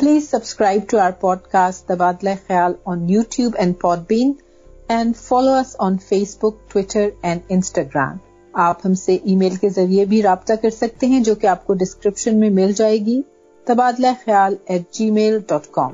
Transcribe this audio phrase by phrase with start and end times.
[0.00, 1.10] Please subscribe to our
[1.52, 3.74] podcast تبادلہ خیال on YouTube and
[4.08, 4.32] Podbean
[4.88, 5.98] and follow us on
[6.38, 8.16] Facebook Twitter and Instagram
[8.54, 11.66] آپ ہم سے ای میل کے ذریعے بھی رابطہ کر سکتے ہیں، جو کہ آپ
[11.66, 13.20] کو ڈسکرپشن میں مل جائے گی.
[13.66, 15.92] تبادلہ خیال ایٹ جی میل ڈاٹ کام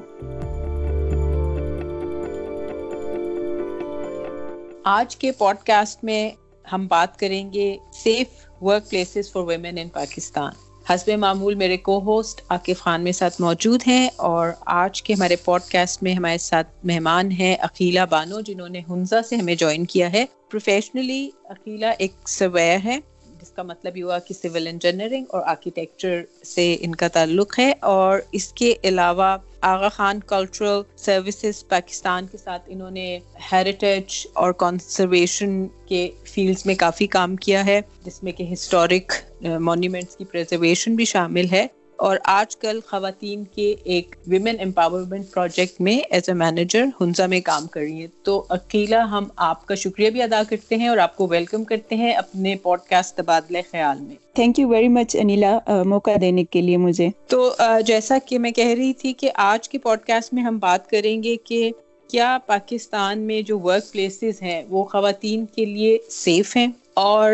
[4.85, 6.31] آج کے پوڈ کاسٹ میں
[6.73, 12.43] ہم بات کریں گے safe workplaces for women in Pakistan حسب معمول میرے کو ہوسٹ
[12.49, 16.69] عاقف خان میرے ساتھ موجود ہیں اور آج کے ہمارے پوڈ کاسٹ میں ہمارے ساتھ
[16.85, 22.13] مہمان ہیں عقیلہ بانو جنہوں نے ہنزا سے ہمیں جوائن کیا ہے۔ پروفیشنلی عقیلہ ایک
[22.29, 22.99] سویر ہے
[23.43, 27.73] جس کا مطلب یہ ہوا کہ سول انجینئرنگ اور آرکیٹیکچر سے ان کا تعلق ہے
[27.81, 33.19] اور اس کے علاوہ آغا خان کلچرل سروسز پاکستان کے ساتھ انہوں نے
[33.53, 39.13] ہیریٹیج اور کنزرویشن کے فیلڈس میں کافی کام کیا ہے، جس میں کہ ہسٹورک
[39.61, 41.67] مونیومنٹس uh, کی پریزرویشن بھی شامل ہے۔
[41.97, 47.41] اور آج کل خواتین کے ایک ویمن امپاورمنٹ پروجیکٹ میں ایز اے مینیجر ہنزا میں
[47.41, 50.99] کام کر رہی ہیں۔ تو اکیلا ہم آپ کا شکریہ بھی ادا کرتے ہیں اور
[50.99, 55.17] آپ کو ویلکم کرتے ہیں اپنے پوڈ کاسٹ تبادلہ خیال میں۔ Thank you very much
[55.21, 57.51] Anila موقع دینے کے لیے مجھے۔ تو
[57.87, 61.23] جیسا کہ میں کہہ رہی تھی کہ آج کے پوڈ کاسٹ میں ہم بات کریں
[61.23, 61.71] گے کہ
[62.09, 67.33] کیا پاکستان میں جو ورک پلیسز ہیں وہ خواتین کے لیے سیف ہیں۔ اور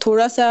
[0.00, 0.46] تھوڑا سا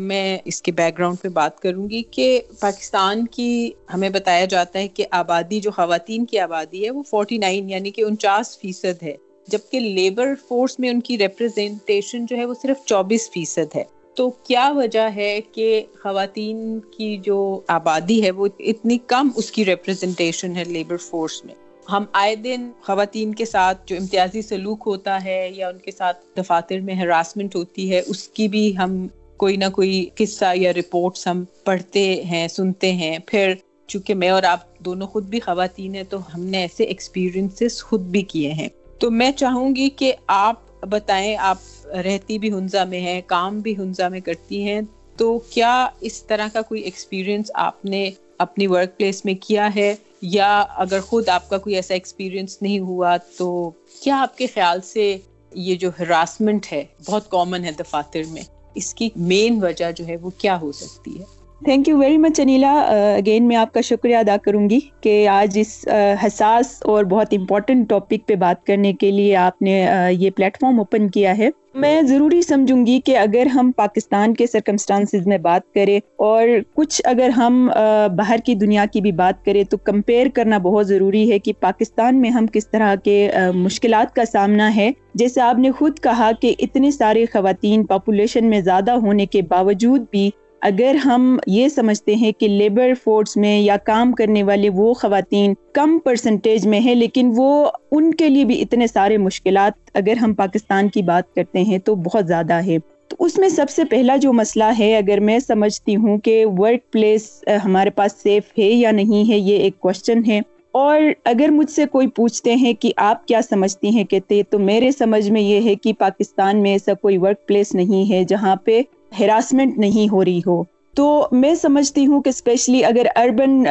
[0.00, 2.26] میں اس کے بیک گراؤنڈ پہ بات کروں گی کہ
[2.60, 3.50] پاکستان کی
[3.94, 7.90] ہمیں بتایا جاتا ہے کہ آبادی جو خواتین کی آبادی ہے وہ فورٹی نائن یعنی
[7.90, 9.16] کہ انچاس فیصد ہے،
[9.48, 13.84] جبکہ لیبر فورس میں ان کی ریپرزینٹیشن جو ہے وہ صرف چوبیس فیصد ہے۔
[14.16, 15.66] تو کیا وجہ ہے کہ
[16.02, 16.58] خواتین
[16.90, 21.54] کی جو آبادی ہے وہ اتنی کم اس کی ریپرزینٹیشن ہے لیبر فورس میں؟
[21.92, 26.24] ہم آئے دن خواتین کے ساتھ جو امتیازی سلوک ہوتا ہے یا ان کے ساتھ
[26.36, 29.06] دفاتر میں ہراسمنٹ ہوتی ہے، اس کی بھی ہم
[29.36, 33.54] کوئی نہ کوئی قصہ یا رپورٹس ہم پڑھتے ہیں، سنتے ہیں۔ پھر
[33.86, 38.00] چونکہ میں اور آپ دونوں خود بھی خواتین ہیں تو ہم نے ایسے ایکسپیرینسز خود
[38.00, 38.68] بھی کیے ہیں۔
[38.98, 43.76] تو میں چاہوں گی کہ آپ بتائیں، آپ رہتی بھی ہنزا میں ہیں، کام بھی
[43.76, 44.80] ہنزا میں کرتی ہیں،
[45.16, 49.94] تو کیا اس طرح کا کوئی ایکسپیرینس آپ نے اپنی ورک پلیس میں کیا ہے؟
[50.22, 53.70] یا اگر خود آپ کا کوئی ایسا ایکسپیرینس نہیں ہوا تو
[54.02, 55.18] کیا آپ کے خیال سے
[55.52, 58.42] یہ جو ہراسمنٹ ہے بہت کامن ہے دفاتر میں؟
[58.74, 61.24] اس کی مین وجہ جو ہے وہ کیا ہو سکتی ہے؟
[61.64, 62.72] Thank you very much Anila
[63.16, 67.26] again میں آپ کا شکریہ ادا کروں گی کہ آج اس uh, حساس اور بہت
[67.32, 71.38] امپورٹنٹ ٹاپک پہ بات کرنے کے لیے آپ نے uh, یہ پلیٹ فارم اوپن کیا
[71.38, 71.50] ہے.
[71.74, 77.02] میں ضروری سمجھوں گی کہ اگر ہم پاکستان کے سرکمسٹانسز میں بات کریں اور کچھ
[77.04, 81.32] اگر ہم uh, باہر کی دنیا کی بھی بات کریں تو کمپیئر کرنا بہت ضروری
[81.32, 84.90] ہے کہ پاکستان میں ہم کس طرح کے مشکلات کا سامنا ہے.
[85.14, 90.04] جیسے آپ نے خود کہا کہ اتنے سارے خواتین پاپولیشن میں زیادہ ہونے کے باوجود
[90.10, 90.30] بھی
[90.62, 95.54] اگر ہم یہ سمجھتے ہیں کہ لیبر فورس میں یا کام کرنے والے وہ خواتین
[95.72, 100.34] کم پرسنٹیج میں ہیں، لیکن وہ ان کے لیے بھی اتنے سارے مشکلات اگر ہم
[100.34, 102.78] پاکستان کی بات کرتے ہیں تو بہت زیادہ ہے
[103.08, 106.90] تو اس میں سب سے پہلا جو مسئلہ ہے، اگر میں سمجھتی ہوں کہ ورک
[106.92, 107.28] پلیس
[107.64, 110.40] ہمارے پاس سیف ہے یا نہیں ہے، یہ ایک کوشچن ہے۔
[110.74, 114.90] اور اگر مجھ سے کوئی پوچھتے ہیں کہ آپ کیا سمجھتی ہیں، کہتے تو میرے
[114.92, 118.80] سمجھ میں یہ ہے کہ پاکستان میں ایسا کوئی ورک پلیس نہیں ہے جہاں پہ
[119.20, 120.62] ہراسمنٹ نہیں ہو رہی ہو۔
[120.96, 123.62] تو میں سمجھتی ہوں کہ اسپیشلی اگر اربن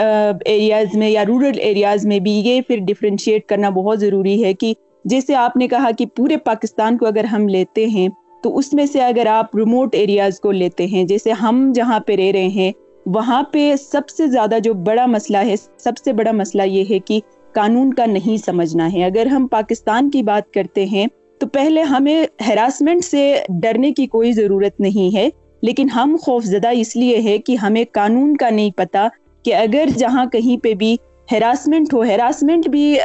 [0.45, 4.73] ایریاز میں یا رورل ایریاز میں بھی یہ پھر ڈفرینشیٹ کرنا بہت ضروری ہے کہ
[5.05, 8.07] جیسے آپ نے کہا کہ پورے پاکستان کو اگر ہم لیتے ہیں
[8.43, 12.15] تو اس میں سے اگر آپ ریموٹ ایریاز کو لیتے ہیں، جیسے ہم جہاں پہ
[12.15, 12.71] رہ رہے ہیں،
[13.05, 16.99] وہاں پہ سب سے زیادہ جو بڑا مسئلہ ہے، سب سے بڑا مسئلہ یہ ہے
[16.99, 17.19] کہ
[17.53, 21.05] قانون کا نہیں سمجھنا ہے۔ اگر ہم پاکستان کی بات کرتے ہیں
[21.41, 23.21] تو پہلے ہمیں ہراسمنٹ سے
[23.61, 25.29] ڈرنے کی کوئی ضرورت نہیں ہے،
[25.63, 29.07] لیکن ہم خوف زدہ اس لیے ہے کہ ہمیں قانون کا نہیں پتا
[29.45, 30.95] کہ اگر جہاں کہیں پہ بھی
[31.31, 32.97] ہراسمنٹ ہو، ہراسمنٹ بھی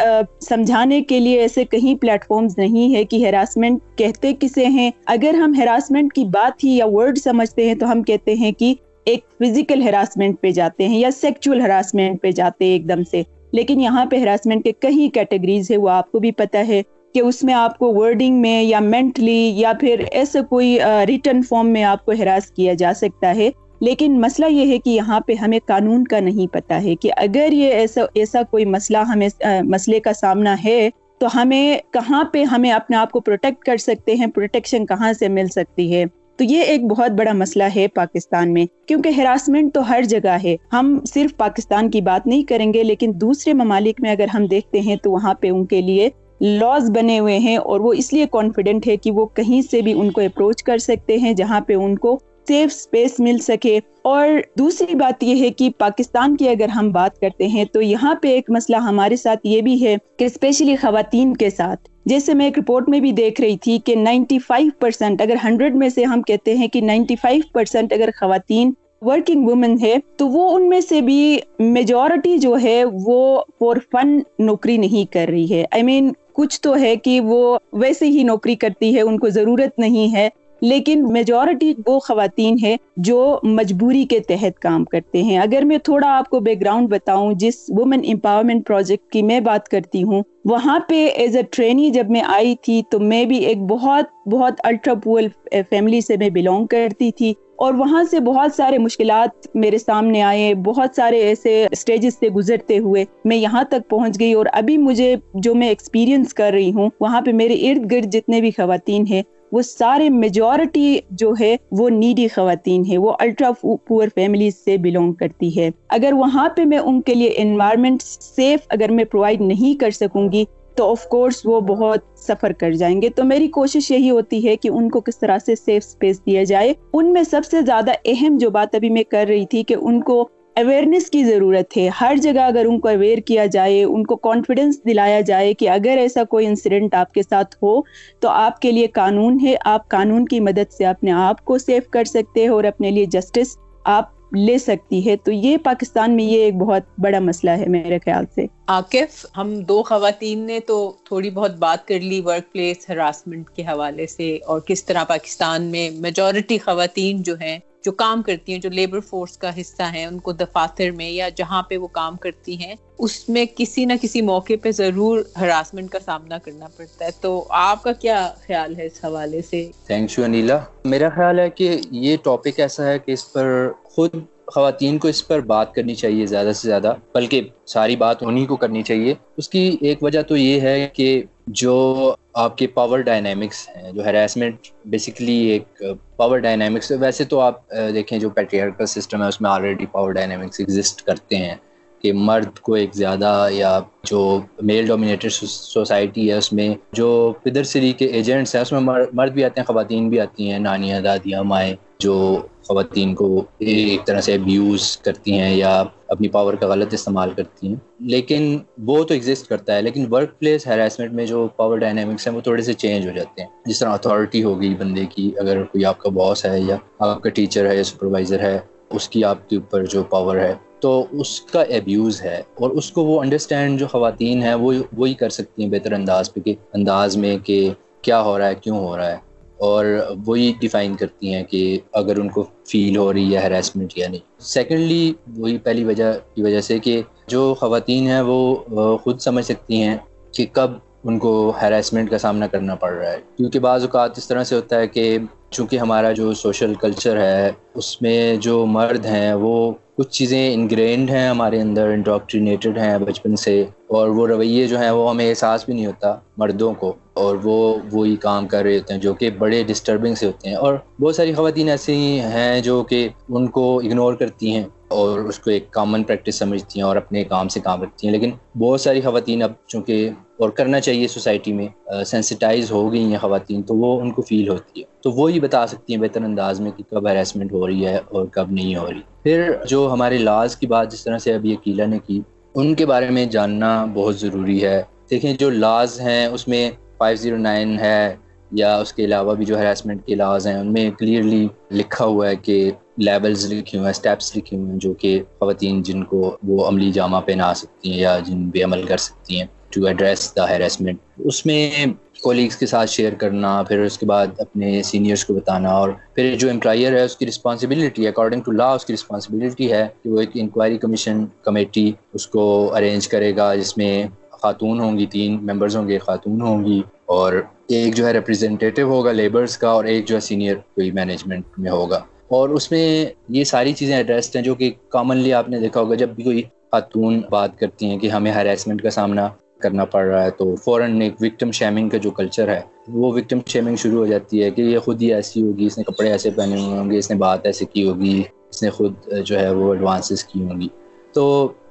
[0.48, 5.34] سمجھانے کے لیے ایسے کہیں پلیٹ فارمز نہیں ہے کہ ہراسمنٹ کہتے کسے ہیں۔ اگر
[5.34, 8.74] ہم ہراسمنٹ کی بات ہی یا ورڈ سمجھتے ہیں تو ہم کہتے ہیں کہ
[9.06, 13.22] ایک فزیکل ہراسمنٹ پہ جاتے ہیں یا سیکچول ہراسمنٹ پہ جاتے ہیں ایک دم سے۔
[13.52, 16.82] لیکن یہاں پہ ہراسمنٹ کے کئی کیٹیگریز ہے وہ آپ کو بھی پتا ہے۔
[17.14, 21.68] کہ اس میں آپ کو ورڈنگ میں یا مینٹلی یا پھر ایسے کوئی ریٹرن فارم
[21.70, 23.50] میں آپ کو ہراس کیا جا سکتا ہے۔
[23.80, 27.52] لیکن مسئلہ یہ ہے کہ یہاں پہ ہمیں قانون کا نہیں پتا ہے کہ اگر
[27.52, 29.28] یہ ایسا ایسا کوئی مسئلہ ہمیں
[29.64, 30.88] مسئلے کا سامنا ہے
[31.18, 35.28] تو ہمیں کہاں پہ ہمیں اپنے آپ کو پروٹیکٹ کر سکتے ہیں پروٹیکشن کہاں سے
[35.28, 36.04] مل سکتی ہے۔
[36.36, 40.56] تو یہ ایک بہت بڑا مسئلہ ہے پاکستان میں، کیونکہ ہراسمنٹ تو ہر جگہ ہے۔
[40.72, 44.80] ہم صرف پاکستان کی بات نہیں کریں گے، لیکن دوسرے ممالک میں اگر ہم دیکھتے
[44.80, 46.08] ہیں تو وہاں پہ ان کے لیے
[46.40, 49.92] لاز بنے ہوئے ہیں اور وہ اس لیے کانفیڈنٹ ہے کہ وہ کہیں سے بھی
[49.92, 54.28] ان کو اپروچ کر سکتے ہیں جہاں پہ ان کو سیف اسپیس مل سکے۔ اور
[54.58, 58.28] دوسری بات یہ ہے کہ پاکستان کی اگر ہم بات کرتے ہیں تو یہاں پہ
[58.28, 62.58] ایک مسئلہ ہمارے ساتھ یہ بھی ہے کہ اسپیشلی خواتین کے ساتھ۔ جیسے میں ایک
[62.58, 66.22] رپورٹ میں بھی دیکھ رہی تھی کہ نائنٹی فائیو پرسینٹ اگر ہنڈریڈ میں سے ہم
[66.22, 68.72] کہتے ہیں کہ نائنٹی فائیو پرسینٹ اگر خواتین
[69.04, 74.18] ورکنگ وومن ہے تو وہ ان میں سے بھی میجورٹی جو ہے وہ فور فن
[74.38, 78.06] نوکری نہیں کر رہی ہے۔ آئی I مین mean, کچھ تو ہے کہ وہ ویسے
[78.06, 80.28] ہی نوکری کرتی ہے ان کو ضرورت نہیں ہے
[80.60, 86.18] لیکن میجورٹی وہ خواتین ہیں جو مجبوری کے تحت کام کرتے ہیں۔ اگر میں تھوڑا
[86.18, 90.80] آپ کو بیک گراؤنڈ بتاؤں جس وومن امپاورمنٹ پروجیکٹ کی میں بات کرتی ہوں وہاں
[90.80, 94.94] پہ ایز اے ٹرینی جب میں آئی تھی تو میں بھی ایک بہت بہت الٹرا
[94.94, 100.22] پول فیملی سے میں بلونگ کرتی تھی۔ اور وہاں سے بہت سارے مشکلات میرے سامنے
[100.22, 104.76] آئے، بہت سارے ایسے اسٹیجز سے گزرتے ہوئے میں یہاں تک پہنچ گئی اور ابھی
[104.76, 109.04] مجھے جو میں ایکسپیرینس کر رہی ہوں، وہاں پہ میرے ارد گرد جتنے بھی خواتین
[109.10, 109.22] ہیں،
[109.52, 113.50] وہ سارے میجورٹی جو ہے وہ نیڈی خواتین ہے وہ الٹرا
[113.88, 118.66] پور فیملی سے بلونگ کرتی ہے۔ اگر وہاں پہ میں ان کے لیے انوائرمنٹ سیف
[118.68, 120.44] اگر میں پرووائڈ نہیں کر سکوں گی
[120.76, 124.56] تو آف کورس وہ بہت سفر کر جائیں گے۔ تو میری کوشش یہی ہوتی ہے
[124.56, 127.90] کہ ان کو کس طرح سے سیف اسپیس دیا جائے۔ ان میں سب سے زیادہ
[128.04, 131.90] اہم جو بات ابھی میں کر رہی تھی کہ ان کو اویئرنیس کی ضرورت ہے۔
[132.00, 135.98] ہر جگہ اگر ان کو اویئر کیا جائے، ان کو کانفیڈنس دلایا جائے کہ اگر
[135.98, 137.80] ایسا کوئی انسیڈنٹ آپ کے ساتھ ہو،
[138.20, 141.88] تو آپ کے لیے قانون ہے۔ آپ قانون کی مدد سے اپنے آپ کو سیف
[141.88, 146.24] کر سکتے ہیں اور اپنے لیے جسٹس آپ لے سکتی ہے، تو یہ پاکستان میں
[146.24, 150.76] یہ ایک بہت بڑا مسئلہ ہے میرے خیال سے۔ عاقف ہم دو خواتین نے تو
[151.04, 155.70] تھوڑی بہت بات کر لی ورک پلیس ہراسمنٹ کے حوالے سے، اور کس طرح پاکستان
[155.70, 160.06] میں میجورٹی خواتین جو ہیں جو کام کرتی ہیں، جو لیبر فورس کا حصہ ہیں،
[160.06, 163.92] ان کو دفاتر میں یا جہاں پہ وہ کام کرتی ہیں، اس میں کسی نہ
[164.02, 168.76] کسی موقع پہ ضرور ہراسمنٹ کا سامنا کرنا پڑتا ہے۔ تو آپ کا کیا خیال
[168.76, 172.98] ہے اس حوالے سے؟ تھینک یو انیلا میرا خیال ہے کہ یہ ٹاپک ایسا ہے
[172.98, 174.10] کہ اس پر خود
[174.46, 178.56] خواتین کو اس پر بات کرنی چاہیے زیادہ سے زیادہ، بلکہ ساری بات انہیں کو
[178.56, 183.68] کرنی چاہیے۔ اس کی ایک وجہ تو یہ ہے کہ جو آپ کے پاور ڈائنامکس
[183.68, 188.86] ہیں، جو ہراسمنٹ بیسکلی ایک uh, پاور ڈائنامکس ویسے تو آپ uh, دیکھیں جو پیٹریارکل
[188.86, 191.54] سسٹم ہے، اس میں آلریڈی پاور ڈائنامکس ایگزسٹ کرتے ہیں.
[192.04, 197.62] کہ مرد کو ایک زیادہ یا جو میل ڈومینیٹڈ سوسائٹی ہے، اس میں جو پدر
[197.62, 198.80] سری کے ایجنٹس ہیں، اس میں
[199.12, 204.06] مرد بھی آتے ہیں، خواتین بھی آتی ہیں، نانیاں، دادیاں، مائیں جو خواتین کو ایک
[204.06, 209.04] طرح سے ابیوز کرتی ہیں یا اپنی پاور کا غلط استعمال کرتی ہیں۔ لیکن وہ
[209.04, 212.62] تو ایگزسٹ کرتا ہے، لیکن ورک پلیس ہیراسمنٹ میں جو پاور ڈائنامکس ہیں، وہ تھوڑے
[212.62, 215.98] سے چینج ہو جاتے ہیں۔ جس طرح اتھارٹی ہو گئی بندے کی، اگر کوئی آپ
[215.98, 218.58] کا باس ہے یا آپ کا ٹیچر ہے یا سپروائزر ہے
[218.94, 222.90] اس کی آپ کے اوپر جو پاور ہے، تو اس کا ایبیوز ہے اور اس
[222.90, 226.54] کو وہ انڈرسٹینڈ جو خواتین ہیں، وہ وہی کر سکتی ہیں بہتر انداز پہ کہ
[226.72, 227.70] انداز میں کہ
[228.02, 229.84] کیا ہو رہا ہے، کیوں ہو رہا ہے۔ اور
[230.26, 234.20] وہی ڈیفائن کرتی ہیں کہ اگر ان کو فیل ہو رہی ہے ہراسمنٹ یا نہیں۔
[234.38, 238.56] سیکنڈلی وہی پہلی وجہ کی وجہ سے کہ جو خواتین ہیں، وہ
[238.98, 239.96] خود سمجھ سکتی ہیں
[240.32, 240.70] کہ کب
[241.04, 244.56] ان کو ہراسمنٹ کا سامنا کرنا پڑ رہا ہے۔ کیونکہ بعض اوقات اس طرح سے
[244.56, 245.18] ہوتا ہے کہ
[245.50, 251.10] چونکہ ہمارا جو سوشل کلچر ہے، اس میں جو مرد ہیں، وہ کچھ چیزیں انگرینڈ
[251.10, 255.64] ہیں ہمارے اندر انڈاکٹرینیٹڈ ہیں بچپن سے، اور وہ رویے جو ہیں، وہ ہمیں احساس
[255.64, 259.30] بھی نہیں ہوتا مردوں کو، اور وہ وہی کام کر رہے ہوتے ہیں جو کہ
[259.30, 263.78] بڑے ڈسٹربنگ سے ہوتے ہیں۔ اور بہت ساری خواتین ایسی ہیں جو کہ ان کو
[263.78, 267.60] اگنور کرتی ہیں اور اس کو ایک کامن پریکٹس سمجھتی ہیں اور اپنے کام سے
[267.60, 271.68] کام رکھتی ہیں۔ لیکن بہت ساری خواتین اب چونکہ اور کرنا چاہیے سوسائٹی میں
[272.06, 275.40] سینسٹائز ہو گئی ہیں خواتین تو وہ ان کو فیل ہوتی ہے۔ تو وہ ہی
[275.40, 278.76] بتا سکتی ہیں بہتر انداز میں کہ کب ہراسمنٹ ہو رہی ہے اور کب نہیں
[278.76, 282.20] ہو رہی۔ پھر جو ہمارے لاز کی بات جس طرح سے ابھی اکیلا نے کی،
[282.54, 287.16] ان کے بارے میں جاننا بہت ضروری ہے۔ دیکھیں جو لاز ہیں، اس میں فائیو
[287.16, 288.16] زیرو نائن ہے
[288.50, 292.28] یا اس کے علاوہ بھی جو ہراسمنٹ کے لاز ہیں، ان میں کلیئرلی لکھا ہوا
[292.28, 296.36] ہے کہ لیبلز لکھے ہوئے ہیں اسٹیپس لکھے ہوئے ہیں جو کہ خواتین جن کو
[296.42, 300.34] وہ عملی جامہ پہنا سکتی ہیں یا جن پہ عمل کر سکتی ہیں۔ ٹو ایڈریس
[300.36, 301.86] دا ہیراسمنٹ اس میں
[302.22, 306.34] کولیگس کے ساتھ شیئر کرنا، پھر اس کے بعد اپنے سینئرس کو بتانا اور پھر
[306.38, 310.20] جو امپلائر ہے، اس کی رسپانسبلٹی اکارڈنگ ٹو لا اس کی رسپانسبلٹی ہے کہ وہ
[310.20, 312.44] ایک انکوائری کمیشن کمیٹی اس کو
[312.76, 314.02] ارینج کرے گا، جس میں
[314.42, 317.32] خاتون ہوں گی، تین ممبرز ہوں گے، خاتون ہوں گی اور
[317.68, 321.70] ایک جو ہے ریپرزینٹیو ہوگا لیبرز کا اور ایک جو ہے سینئر کوئی مینجمنٹ میں
[321.70, 325.80] ہوگا۔ اور اس میں یہ ساری چیزیں ایڈریسڈ ہیں جو کہ کامنلی آپ نے دیکھا
[325.80, 329.28] ہوگا، جب بھی کوئی خاتون بات کرتی ہیں کہ ہمیں ہراسمنٹ کا سامنا
[329.64, 333.38] کرنا پڑ رہا ہے تو فوراً ایک وکٹم شیمنگ کا جو کلچر ہے، وہ وکٹم
[333.46, 336.30] شیمنگ شروع ہو جاتی ہے کہ یہ خود ہی ایسی ہوگی، اس نے کپڑے ایسے
[336.30, 338.94] پہنے ہوئے ہوں گے، اس نے بات ایسے کی ہوگی، اس نے خود
[339.24, 340.68] جو ہے وہ ایڈوانسز کی ہوں گی۔
[341.12, 341.24] تو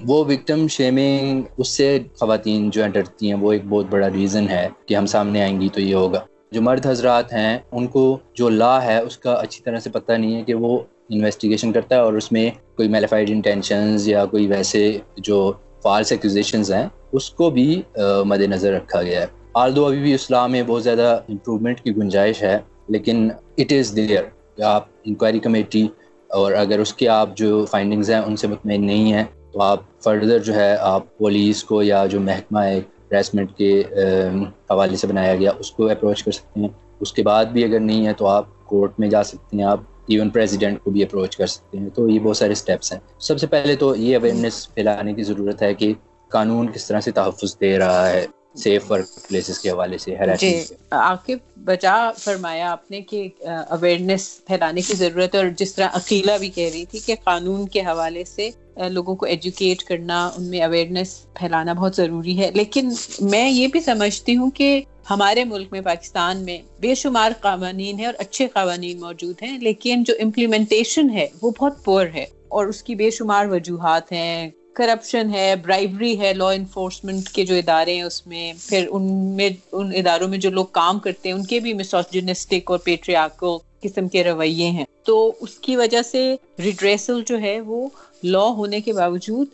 [0.06, 1.88] وہ وکٹم شیمنگ اس سے
[2.20, 5.62] خواتین جو ہیں ڈرتی ہیں، وہ ایک بہت بڑا ریزن ہے کہ ہم سامنے آئیں
[5.62, 6.20] گی تو یہ ہوگا۔
[6.52, 10.12] جو مرد حضرات ہیں، ان کو جو لا ہے، اس کا اچھی طرح سے پتہ
[10.12, 10.78] نہیں ہے کہ وہ
[11.10, 15.52] انویسٹیگیشن کرتا ہے اور اس میں کوئی میلیفائڈ انٹینشنز یا کوئی ویسے جو
[15.84, 17.82] فالس ایکوزیشنز ہیں اس کو بھی
[18.26, 22.44] مد نظر رکھا گیا ہے۔ آلدو ابھی بھی اسلام میں بہت زیادہ امپرومنٹ کی گنجائش
[22.44, 25.88] ہے، لیکن اٹ از دیئر آپ انکوائری کمیٹی
[26.30, 29.80] اور اگر اس کے آپ جو فائنڈنگز ہیں ان سے مطمئن نہیں ہیں، تو آپ
[30.04, 32.80] فردر جو ہے، آپ پولیس کو یا جو محکمہ ہے
[33.12, 33.84] ہراسمنٹ کے
[34.70, 36.68] حوالے سے بنایا گیا، اس کو اپروچ کر سکتے ہیں۔
[37.00, 39.80] اس کے بعد بھی اگر نہیں ہے، تو آپ کورٹ میں جا سکتے ہیں۔ آپ
[40.08, 43.40] ایون پریزیڈنٹ کو بھی اپروچ کر سکتے ہیں۔ تو یہ بہت سارے اسٹیپس ہیں۔ سب
[43.40, 45.94] سے پہلے تو یہ اویئرنیس پھیلانے کی ضرورت ہے کہ
[46.34, 48.26] قانون کس طرح سے تحفظ دے رہا ہے
[48.56, 50.54] سیف ورک پلیسز کے حوالے سے جی
[50.92, 53.28] عاقب بچا فرمایا آپ نے کہ
[53.70, 57.68] اویئرنیس پھیلانے کی ضرورت ہے اور جس طرح عقیلہ بھی کہہ رہی تھی کہ قانون
[57.68, 58.50] کے حوالے سے
[58.90, 62.90] لوگوں کو ایجوکیٹ کرنا ان میں اویئرنیس پھیلانا بہت ضروری ہے۔ لیکن
[63.22, 64.70] میں یہ بھی سمجھتی ہوں کہ
[65.10, 70.04] ہمارے ملک میں پاکستان میں بے شمار قوانین ہیں اور اچھے قوانین موجود ہیں لیکن
[70.04, 75.34] جو امپلیمنٹیشن ہے وہ بہت پور ہے اور اس کی بے شمار وجوہات ہیں۔ کرپشن
[75.34, 79.92] ہے برائبری ہے لا انفورسمنٹ کے جو ادارے ہیں اس میں، پھر ان میں، ان
[79.96, 84.24] اداروں میں جو لوگ کام کرتے ہیں، ان کے بھی مسوجنسٹک اور پیٹریاکل قسم کے
[84.24, 87.90] رویے ہیں۔ تو اس کی وجہ سے ریڈریسل جو ہے وہ
[88.24, 89.48] لا ہونے کے باوجود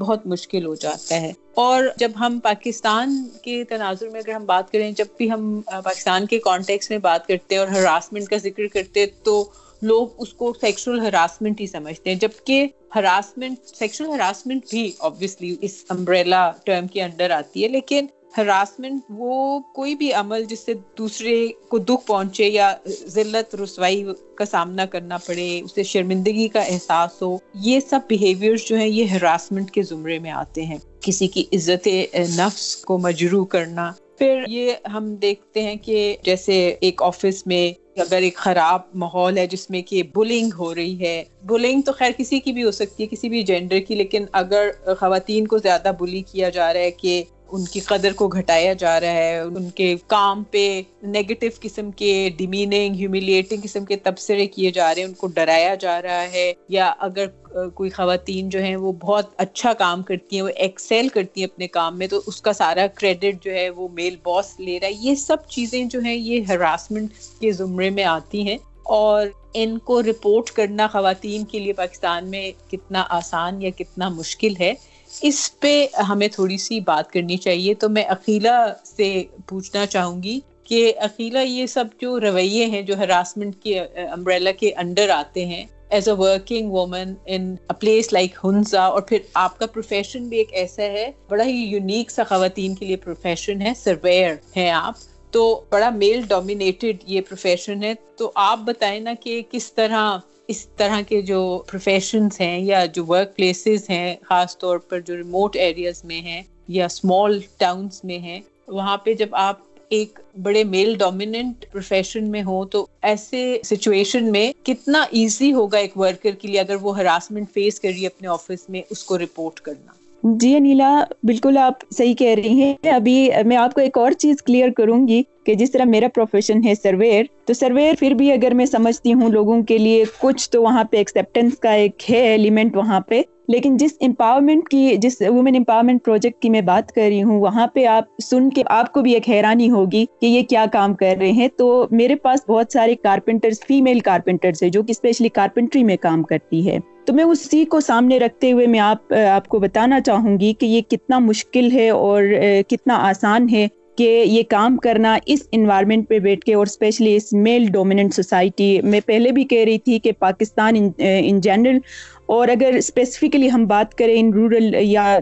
[0.00, 4.72] بہت مشکل ہو جاتا ہے۔ اور جب ہم پاکستان کے تناظر میں اگر ہم بات
[4.72, 8.66] کریں، جب بھی ہم پاکستان کے کانٹیکس میں بات کرتے ہیں اور ہراسمنٹ کا ذکر
[8.66, 9.50] کرتے تو
[9.82, 15.84] لوگ اس کو سیکشل ہراسمنٹ ہی سمجھتے ہیں، جبکہ ہراسمنٹ سیکشل ہراسمنٹ بھی آبویسلی اس
[15.88, 18.06] امبریلا ٹرم کے انڈر آتی ہے، لیکن
[18.36, 21.36] ہراسمنٹ وہ کوئی بھی عمل جس سے دوسرے
[21.68, 22.72] کو دکھ پہنچے یا
[23.06, 24.04] ذلت، رسوائی
[24.34, 29.04] کا سامنا کرنا پڑے، اسے شرمندگی کا احساس ہو، یہ سب بیہیویئر جو ہیں، یہ
[29.04, 31.88] ہراسمنٹ کے زمرے میں آتے ہیں۔ کسی کی عزت،
[32.36, 38.22] نفس کو مجروع کرنا پھر یہ ہم دیکھتے ہیں کہ جیسے ایک آفس میں اگر
[38.22, 42.40] ایک خراب ماحول ہے جس میں کہ بلنگ ہو رہی ہے بلنگ تو خیر کسی
[42.40, 44.70] کی بھی ہو سکتی ہے، کسی بھی جینڈر کی، لیکن اگر
[45.00, 49.00] خواتین کو زیادہ بلی کیا جا رہا ہے کہ ان کی قدر کو گھٹایا جا
[49.00, 54.70] رہا ہے، ان کے کام پہ نیگیٹو قسم کے ڈیمیننگ ہیوملیٹنگ قسم کے تبصرے کیے
[54.70, 57.26] جا رہے ہیں، ان کو ڈرایا جا رہا ہے۔ یا اگر
[57.74, 61.68] کوئی خواتین جو ہیں وہ بہت اچھا کام کرتی ہیں، وہ ایکسیل کرتی ہیں اپنے
[61.68, 64.92] کام میں، تو اس کا سارا کریڈٹ جو ہے وہ میل باس لے رہا ہے۔
[64.92, 67.10] یہ سب چیزیں جو ہیں، یہ ہراسمنٹ
[67.40, 72.52] کے زمرے میں آتی ہیں۔ اور ان کو رپورٹ کرنا خواتین کے لیے پاکستان میں
[72.70, 74.74] کتنا آسان یا کتنا مشکل ہے۔
[75.22, 80.40] اس پہ ہمیں تھوڑی سی بات کرنی چاہیے۔ تو میں عقیلہ سے پوچھنا چاہوں گی
[80.64, 83.80] کہ عقیلہ یہ سب جو رویے ہیں، جو ہراسمنٹ کے
[84.12, 89.18] امبریلا کے انڈر آتے ہیں as a working woman in place like Hunza اور پھر
[89.34, 93.62] آپ کا پروفیشن بھی ایک ایسا ہے، بڑا ہی یونیک سا خواتین کے لیے پروفیشن
[93.62, 94.94] ہے سرویئر ہیں آپ۔
[95.30, 100.66] تو بڑا میل ڈومینیٹڈ یہ پروفیشن ہے۔ تو آپ بتائیں نا کہ کس طرح اس
[100.66, 105.56] طرح کے جو پروفیشنز ہیں یا جو ورک پلیسز ہیں، خاص طور پر جو ریموٹ
[105.56, 110.94] ایریاز میں ہیں یا اسمال ٹاؤنس میں ہیں، وہاں پہ جب آپ ایک بڑے میل
[110.98, 116.60] ڈومیننٹ پروفیشن میں ہوں تو ایسے سچویشن میں کتنا ایزی ہوگا ایک ورکر کے لیے
[116.60, 119.92] اگر وہ ہراسمنٹ فیس کر رہی ہے اپنے آفس میں، اس کو رپورٹ کرنا۔
[120.22, 124.42] جی انیلا، بالکل آپ صحیح کہہ رہی ہیں۔ ابھی میں آپ کو ایک اور چیز
[124.42, 128.54] کلیئر کروں گی کہ جس طرح میرا پروفیشن ہے سرویر تو سرویر پھر بھی اگر
[128.54, 132.76] میں سمجھتی ہوں لوگوں کے لیے، کچھ تو وہاں پہ ایکسیپٹینس کا ایک ہے ایلیمنٹ
[132.76, 137.22] وہاں پہ۔ لیکن جس امپاورمنٹ کی، جس وومن امپاورمنٹ پروجیکٹ کی میں بات کر رہی
[137.22, 140.64] ہوں، وہاں پہ آپ سن کے آپ کو بھی ایک حیرانی ہوگی کہ یہ کیا
[140.72, 144.90] کام کر رہے ہیں۔ تو میرے پاس بہت سارے کارپینٹرز فیمیل کارپینٹرز ہیں جو کہ
[144.90, 149.12] اسپیشلی کارپینٹری میں کام کرتی ہے۔ تو میں اسی کو سامنے رکھتے ہوئے میں آپ
[149.30, 152.22] آپ کو بتانا چاہوں گی کہ یہ کتنا مشکل ہے اور
[152.68, 153.66] کتنا آسان ہے
[153.98, 158.80] کہ یہ کام کرنا اس انوائرمنٹ پہ بیٹھ کے اور اسپیشلی اس میل ڈومیننٹ سوسائٹی
[158.82, 161.78] میں پہلے بھی کہہ رہی تھی کہ پاکستان ان جنرل
[162.26, 165.18] اور اگر اسپیسیفکلی ہم بات کریں ان رورل یا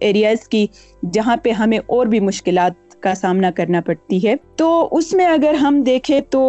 [0.00, 0.66] ایریاز کی
[1.12, 5.54] جہاں پہ ہمیں اور بھی مشکلات کا سامنا کرنا پڑتی ہے۔ تو اس میں اگر
[5.54, 6.42] ہم دیکھیں تو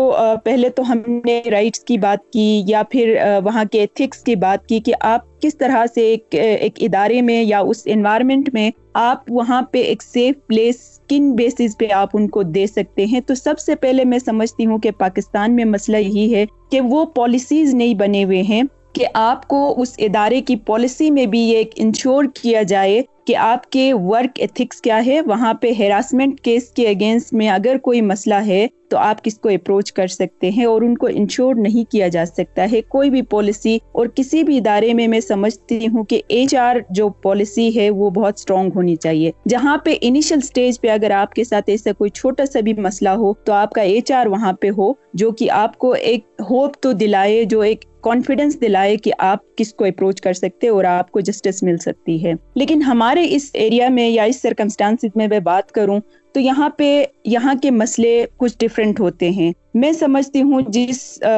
[0.44, 4.68] پہلے تو ہم نے رائٹس کی بات کی یا پھر وہاں کے ایتھکس کی بات
[4.68, 9.32] کی کہ آپ کس طرح سے ایک ایک ادارے میں یا اس انوائرمنٹ میں آپ
[9.32, 10.76] وہاں پہ ایک سیف پلیس
[11.10, 14.66] کن بیسز پہ آپ ان کو دے سکتے ہیں۔ تو سب سے پہلے میں سمجھتی
[14.66, 18.62] ہوں کہ پاکستان میں مسئلہ یہی ہے کہ وہ پالیسیز نہیں بنے ہوئے ہیں
[18.94, 23.36] کہ آپ کو اس ادارے کی پالیسی میں بھی یہ ایک انشور کیا جائے کہ
[23.36, 28.02] آپ کے ورک ایتھکس کیا ہے؟ وہاں پہ ہیراسمنٹ کیس کے اگینسٹ میں اگر کوئی
[28.02, 31.92] مسئلہ ہے تو آپ کس کو اپروچ کر سکتے ہیں اور ان کو انشور نہیں
[31.92, 36.04] کیا جا سکتا ہے۔ کوئی بھی پالیسی اور کسی بھی ادارے میں میں سمجھتی ہوں
[36.04, 40.82] کہ ایچ آر جو پالیسی ہے وہ بہت اسٹرانگ ہونی چاہیے۔ جہاں پہ انیشل سٹیج
[40.82, 43.82] پہ اگر آپ کے ساتھ ایسا کوئی چھوٹا سا بھی مسئلہ ہو تو آپ کا
[43.82, 47.86] ایچ آر وہاں پہ ہو، جو کہ آپ کو ایک ہوپ تو دلائے، جو ایک
[48.06, 52.24] کانفیڈنس دلائے کہ آپ کس کو اپروچ کر سکتے اور آپ کو جسٹس مل سکتی
[52.26, 56.00] ہے۔ لیکن ہمارے اس ایریا میں یا اس سرکمسٹانس میں میں بات کروں
[56.36, 60.98] تو یہاں پہ یہاں کے مسئلے کچھ ڈفرینٹ ہوتے ہیں۔ میں سمجھتی ہوں جس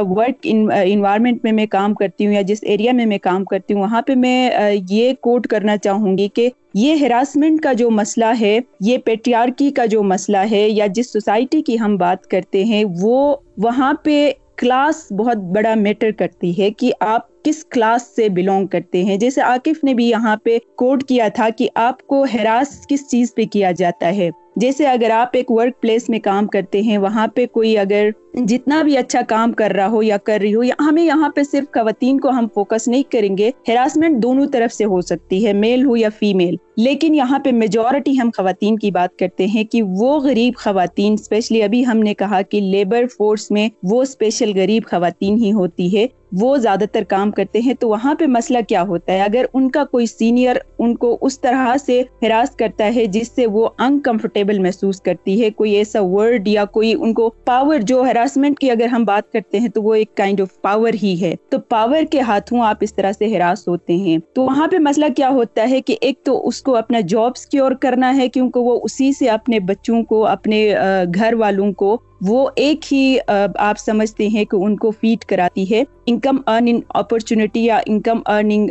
[0.09, 3.81] ورک انوائرمنٹ میں میں کام کرتی ہوں یا جس ایریا میں میں کام کرتی ہوں،
[3.81, 4.50] وہاں پہ میں
[4.89, 9.86] یہ کوٹ کرنا چاہوں گی کہ یہ ہراسمنٹ کا جو مسئلہ ہے، یہ پیٹریارکی کا
[9.86, 15.12] جو مسئلہ ہے یا جس سوسائٹی کی ہم بات کرتے ہیں، وہ وہاں پہ کلاس
[15.12, 19.84] بہت بڑا میٹر کرتی ہے کہ آپ کس کلاس سے بلونگ کرتے ہیں۔ جیسے عاقف
[19.84, 23.72] نے بھی یہاں پہ کوڈ کیا تھا کہ آپ کو ہراس کس چیز پہ کیا
[23.72, 24.30] جاتا ہے۔
[24.62, 28.10] جیسے اگر آپ ایک ورک پلیس میں کام کرتے ہیں، وہاں پہ کوئی اگر
[28.48, 31.44] جتنا بھی اچھا کام کر رہا ہو یا کر رہی ہو، یا ہمیں یہاں پہ
[31.44, 35.54] صرف خواتین کو ہم فوکس نہیں کریں گے ہراسمنٹ دونوں طرف سے ہو سکتی ہے
[35.54, 39.82] میل ہو یا فیمیل لیکن یہاں پہ میجورٹی ہم خواتین کی بات کرتے ہیں کہ
[40.00, 44.84] وہ غریب خواتین اسپیشلی ابھی ہم نے کہا کہ لیبر فورس میں وہ اسپیشل غریب
[44.90, 46.06] خواتین ہی ہوتی ہے،
[46.42, 49.70] وہ زیادہ تر کام کرتے ہیں، تو وہاں پہ مسئلہ کیا ہوتا ہے؟ اگر ان
[49.72, 54.47] کا کوئی سینئر ان کو اس طرح سے ہراس کرتا ہے جس سے وہ انکمفرٹیبل
[54.56, 58.86] محسوس کرتی ہے کوئی ایسا ورڈ یا کوئی ان کو پاور جو ہراسمنٹ کی اگر
[58.86, 62.22] ہم بات کرتے ہیں تو وہ ایک کائنڈ آف پاور ہی ہے تو پاور کے
[62.22, 65.82] ہاتھوں آپ اس طرح سے ہراس ہوتے ہیں تو وہاں پہ مسئلہ کیا ہوتا ہے
[65.82, 69.60] کہ ایک تو اس کو اپنا جاب سکیور کرنا ہے کیونکہ وہ اسی سے اپنے
[69.60, 70.75] بچوں کو اپنے
[71.16, 75.83] گھر والوں کو وہ ایک ہی آپ سمجھتے ہیں کہ ان کو فیڈ کراتی ہے۔
[76.05, 78.69] انکم ارننگ اپرچونٹی یا انکم ارننگ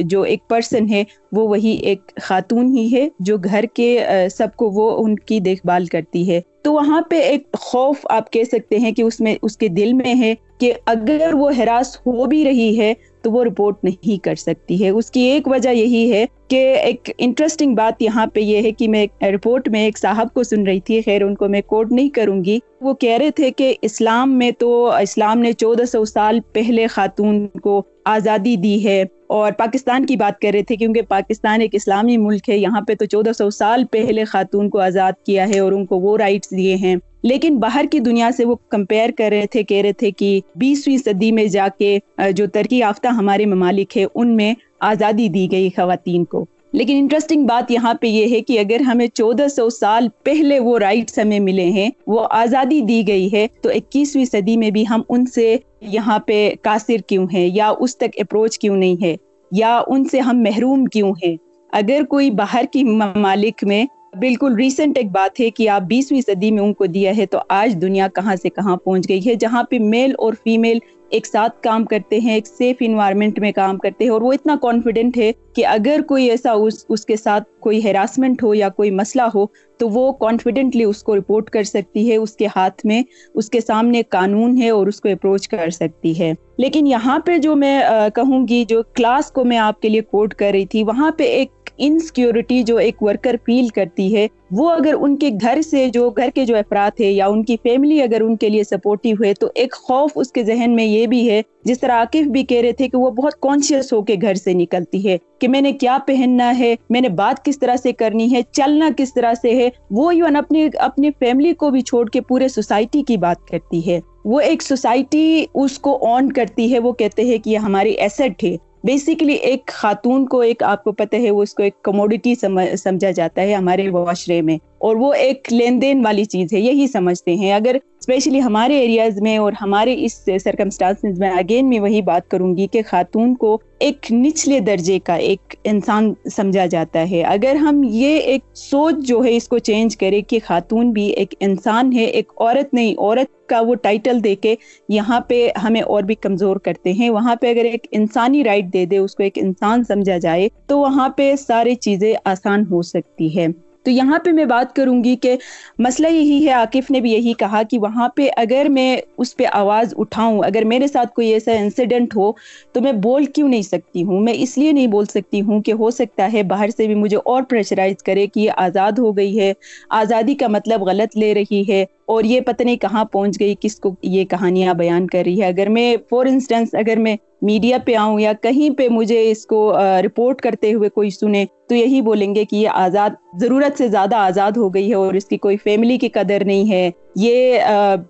[0.00, 3.98] جو ایک پرسن ہے، وہ وہی ایک خاتون ہی ہے جو گھر کے
[4.32, 8.30] سب کو وہ ان کی دیکھ بھال کرتی ہے۔ تو وہاں پہ ایک خوف آپ
[8.32, 11.96] کہہ سکتے ہیں کہ اس میں، اس کے دل میں ہے کہ اگر وہ ہراس
[11.96, 12.92] ہو بھی رہی ہے
[13.26, 17.10] تو وہ رپورٹ نہیں کر سکتی ہے۔ اس کی ایک وجہ یہی ہے کہ ایک
[17.18, 20.80] انٹرسٹنگ بات یہاں پہ یہ ہے کہ میں رپورٹ میں ایک صاحب کو سن رہی
[20.80, 24.38] تھی، خیر ان کو میں کوٹ نہیں کروں گی۔ وہ کہہ رہے تھے کہ اسلام
[24.38, 30.06] میں تو اسلام نے چودہ سو سال پہلے خاتون کو آزادی دی ہے۔ اور پاکستان
[30.06, 33.30] کی بات کر رہے تھے کیونکہ پاکستان ایک اسلامی ملک ہے، یہاں پہ تو چودہ
[33.38, 36.96] سو سال پہلے خاتون کو آزاد کیا ہے اور ان کو وہ رائٹس دیے ہیں۔
[37.26, 40.96] لیکن باہر کی دنیا سے وہ کمپیئر کر رہے تھے، کہہ رہے تھے کہ بیسویں
[40.96, 41.98] صدی میں جا کے
[42.34, 47.44] جو ترقی یافتہ ہمارے ممالک ہے، ان میں آزادی دی گئی خواتین کو۔ لیکن انٹرسٹنگ
[47.44, 51.40] بات یہاں پہ یہ ہے کہ اگر ہمیں چودہ سو سال پہلے وہ رائٹس ہمیں
[51.40, 55.56] ملے ہیں، وہ آزادی دی گئی ہے، تو اکیسویں صدی میں بھی ہم ان سے
[55.80, 59.16] یہاں پہ قاصر کیوں ہیں؟ یا اس تک اپروچ کیوں نہیں ہے؟
[59.52, 61.36] یا ان سے ہم محروم کیوں ہیں؟
[61.72, 63.84] اگر کوئی باہر کی ممالک میں
[64.16, 67.38] بالکل ریسنٹ ایک بات ہے کہ آپ بیسویں صدی میں ان کو دیا ہے تو
[67.48, 70.78] آج دنیا کہاں سے کہاں پہنچ گئی ہے؟ جہاں پہ میل اور فیمیل
[71.10, 74.56] ایک ساتھ کام کرتے ہیں، ایک سیف انوائرمنٹ میں کام کرتے ہیں اور وہ اتنا
[74.62, 78.90] کانفیڈنٹ ہے کہ اگر کوئی ایسا اس اس کے ساتھ کوئی ہیراسمنٹ ہو یا کوئی
[78.90, 79.46] مسئلہ ہو
[79.78, 83.02] تو وہ کانفیڈنٹلی اس کو رپورٹ کر سکتی ہے، اس کے ہاتھ میں،
[83.34, 87.38] اس کے سامنے قانون ہے اور اس کو اپروچ کر سکتی ہے۔ لیکن یہاں پہ
[87.38, 87.80] جو میں
[88.14, 91.24] کہوں گی، جو کلاس کو میں آپ کے لیے کوٹ کر رہی تھی، وہاں پہ
[91.24, 96.10] ایک انسیکیورٹی جو ایک ورکر فیل کرتی ہے، وہ اگر ان کے گھر سے جو،
[96.10, 99.34] گھر کے جو افراد ہے یا ان کی فیملی اگر ان کے لیے سپورٹیو ہے
[99.34, 102.60] تو ایک خوف اس کے ذہن میں یہ بھی ہے جس طرح عاقف بھی کہہ
[102.60, 105.72] رہے تھے کہ وہ بہت کانشیس ہو کے گھر سے نکلتی ہے کہ میں نے
[105.72, 109.54] کیا پہننا ہے، میں نے بات کس طرح سے کرنی ہے، چلنا کس طرح سے
[109.54, 113.90] ہے، وہ ایون اپنے اپنی فیملی کو بھی چھوڑ کے پورے سوسائٹی کی بات کرتی
[113.90, 117.90] ہے۔ وہ ایک سوسائٹی اس کو آن کرتی ہے، وہ کہتے ہیں کہ یہ ہماری
[117.90, 121.82] ایسٹ ہے۔ بیسیکلی ایک خاتون کو، ایک آپ کو پتہ ہے، وہ اس کو ایک
[121.82, 122.34] کموڈیٹی
[122.76, 126.86] سمجھا جاتا ہے ہمارے معاشرے میں۔ اور وہ ایک لین دین والی چیز ہے، یہی
[126.86, 127.76] سمجھتے ہیں۔ اگر
[128.08, 130.12] اسپیشلی ہمارے ایریاز میں اور ہمارے اس
[130.44, 135.14] سرکمسٹانس میں اگین میں وہی بات کروں گی کہ خاتون کو ایک نچلے درجے کا
[135.14, 139.96] ایک انسان سمجھا جاتا ہے۔ اگر ہم یہ ایک سوچ جو ہے اس کو چینج
[139.96, 144.34] کرے کہ خاتون بھی ایک انسان ہے، ایک عورت نہیں، عورت کا وہ ٹائٹل دے
[144.34, 144.54] کے
[144.88, 148.84] یہاں پہ ہمیں اور بھی کمزور کرتے ہیں۔ وہاں پہ اگر ایک انسانی رائٹ دے
[148.84, 153.36] دے، اس کو ایک انسان سمجھا جائے، تو وہاں پہ ساری چیزیں آسان ہو سکتی
[153.38, 153.46] ہے
[153.86, 155.36] تو یہاں پہ میں بات کروں گی کہ
[155.78, 159.44] مسئلہ یہی ہے، عاقف نے بھی یہی کہا کہ وہاں پہ اگر میں اس پہ
[159.52, 162.32] آواز اٹھاؤں، اگر میرے ساتھ کوئی ایسا انسیڈنٹ ہو
[162.72, 165.72] تو میں بول کیوں نہیں سکتی ہوں؟ میں اس لیے نہیں بول سکتی ہوں کہ
[165.72, 169.40] ہو سکتا ہے باہر سے بھی مجھے اور پریشرائز کرے کہ یہ آزاد ہو گئی
[169.40, 169.52] ہے۔
[169.90, 173.76] آزادی کا مطلب غلط لے رہی ہے۔ اور یہ پتہ نہیں کہاں پہنچ گئی، کس
[173.76, 177.94] کو یہ کہانیاں بیان کر رہی ہے۔ اگر میں فور انسٹنس اگر میں میڈیا پہ
[177.94, 179.72] آؤں یا کہیں پہ مجھے اس کو
[180.04, 184.16] رپورٹ کرتے ہوئے کوئی سنے، تو یہی بولیں گے کہ یہ آزاد، ضرورت سے زیادہ
[184.16, 187.60] آزاد ہو گئی ہے اور اس کی کوئی فیملی کی قدر نہیں ہے۔ یہ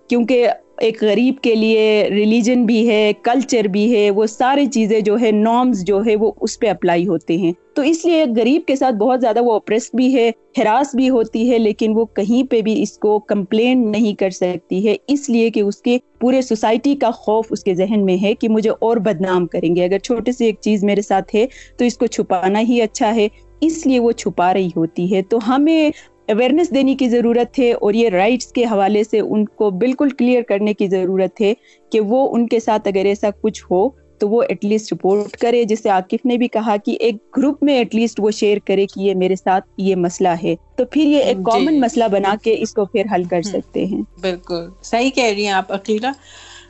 [0.09, 5.19] کیونکہ ایک غریب کے لیے ریلیجن بھی ہے کلچر بھی ہے، وہ ساری چیزیں جو
[5.21, 8.75] ہے نارمز جو ہے، وہ اس پہ اپلائی ہوتے ہیں۔ تو اس لیے غریب کے
[8.75, 12.61] ساتھ بہت زیادہ وہ اپریس بھی ہے، ہراس بھی ہوتی ہے، لیکن وہ کہیں پہ
[12.61, 16.95] بھی اس کو کمپلین نہیں کر سکتی ہے۔ اس لیے کہ اس کے پورے سوسائٹی
[16.95, 20.31] کا خوف اس کے ذہن میں ہے کہ مجھے اور بدنام کریں گے۔ اگر چھوٹے
[20.31, 21.45] سے ایک چیز میرے ساتھ ہے
[21.77, 23.27] تو اس کو چھپانا ہی اچھا ہے۔
[23.61, 25.91] اس لیے وہ چھپا رہی ہوتی ہے۔ تو ہمیں
[26.27, 30.41] اویئرنیس دینے کی ضرورت ہے اور یہ رائٹس کے حوالے سے ان کو بالکل کلیئر
[30.41, 31.53] کرنے کی ضرورت ہے
[31.91, 33.87] کہ وہ ان کے ساتھ اگر ایسا کچھ ہو
[34.21, 37.77] تو وہ ایٹ لیسٹ رپورٹ کرے جسے عاقف نے بھی کہا کہ ایک گروپ میں
[37.77, 41.23] ایٹ لیسٹ وہ شیئر کرے کہ یہ میرے ساتھ یہ مسئلہ ہے تو پھر یہ
[41.23, 45.23] ایک کامن۔ مسئلہ بنا کے اس کو پھر حل کر سکتے ہیں بالکل صحیح کہہ
[45.25, 46.11] رہی ہیں آپ اکیلا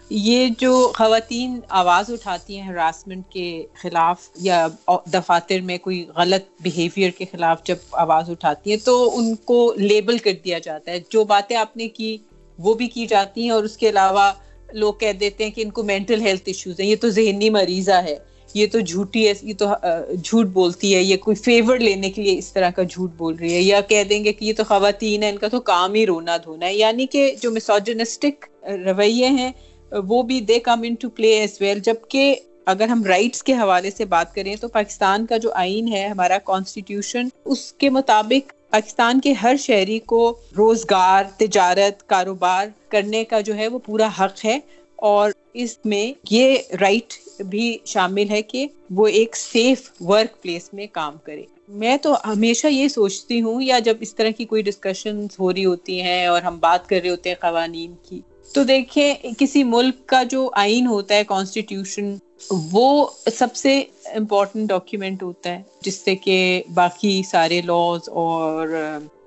[0.09, 4.67] یہ جو خواتین آواز اٹھاتی ہیں ہراسمنٹ کے خلاف یا
[5.13, 10.17] دفاتر میں کوئی غلط بیہیویئر کے خلاف جب آواز اٹھاتی ہیں، تو ان کو لیبل
[10.17, 12.17] کر دیا جاتا ہے۔ جو باتیں آپ نے کی،
[12.59, 14.31] وہ بھی کی جاتی ہیں اور اس کے علاوہ
[14.73, 18.03] لوگ کہہ دیتے ہیں کہ ان کو مینٹل ہیلتھ ایشوز ہیں۔ یہ تو ذہنی مریضہ
[18.03, 18.15] ہے۔
[18.53, 19.65] یہ تو جھوٹی ہے، یہ تو
[20.23, 23.53] جھوٹ بولتی ہے۔ یہ کوئی فیور لینے کے لیے اس طرح کا جھوٹ بول رہی
[23.53, 26.05] ہے۔ یا کہہ دیں گے کہ یہ تو خواتین ہے ان کا تو کام ہی
[26.05, 29.51] رونا دھونا ہے۔ یعنی کہ جو مسوجنسٹک رویے ہیں
[29.91, 34.05] وہ بھی they come into play as well جبکہ اگر ہم رائٹس کے حوالے سے
[34.05, 39.33] بات کریں تو پاکستان کا جو آئین ہے، ہمارا کانسٹیٹیوشن اس کے مطابق پاکستان کے
[39.33, 44.59] ہر شہری کو روزگار، تجارت، کاروبار کرنے کا جو ہے وہ پورا حق ہے۔
[44.95, 50.87] اور اس میں یہ رائٹ بھی شامل ہے کہ وہ ایک سیف ورک پلیس میں
[50.91, 55.25] کام کرے۔ میں تو ہمیشہ یہ سوچتی ہوں، یا جب اس طرح کی کوئی ڈسکشن
[55.39, 58.21] ہو رہی ہوتی ہیں اور ہم بات کر رہے ہوتے ہیں قوانین کی
[58.55, 62.15] تو دیکھیں، کسی ملک کا جو آئین ہوتا ہے کانسٹیٹیوشن
[62.71, 68.67] وہ سب سے امپورٹنٹ ڈاکیومنٹ ہوتا ہے، جس سے کہ باقی سارے لاز اور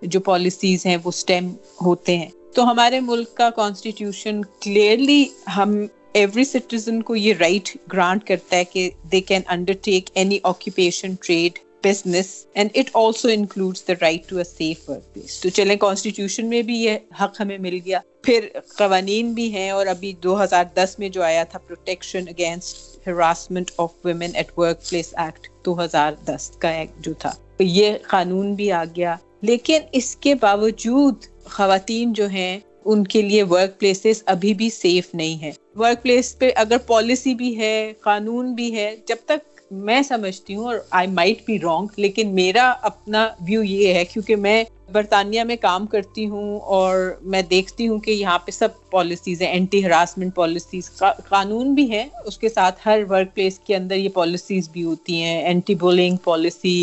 [0.02, 1.52] جو پالیسیز ہیں وہ سٹیم
[1.84, 5.24] ہوتے ہیں۔ تو ہمارے ملک کا کانسٹیٹیوشن کلیئرلی
[5.56, 5.74] ہم
[6.12, 9.42] ایوری سٹیزن کو یہ رائٹ گرانٹ کرتا ہے کہ they can
[9.82, 15.40] undertake any occupation trade business and it also includes the right to a safe workplace
[15.40, 18.00] تو چلیں کانسٹیٹیوشن میں بھی یہ حق ہمیں مل گیا.
[18.22, 23.06] پھر قوانین بھی ہیں، اور ابھی دو ہزار دس میں جو آیا تھا protection against
[23.06, 27.32] harassment of women at workplace act دو ہزار دس کا ایک جو تھا.
[27.60, 29.16] یہ قانون بھی آ گیا.
[29.42, 35.14] لیکن اس کے باوجود خواتین جو ہیں، ان کے لیے ورک پلیسز ابھی بھی سیف
[35.14, 40.02] نہیں ہے ورک پلیس پہ اگر پالیسی بھی ہے، قانون بھی ہے، جب تک میں
[40.02, 44.64] سمجھتی ہوں اور آئی مائٹ بی رانگ لیکن میرا اپنا ویو یہ ہے کیونکہ میں
[44.92, 49.48] برطانیہ میں کام کرتی ہوں اور میں دیکھتی ہوں کہ یہاں پہ سب پالیسیز ہیں
[49.48, 50.90] اینٹی ہراسمنٹ پالیسیز
[51.28, 55.22] قانون بھی ہے اس کے ساتھ ہر ورک پلیس کے اندر یہ پالیسیز بھی ہوتی
[55.22, 56.76] ہیں۔ Anti bullying policy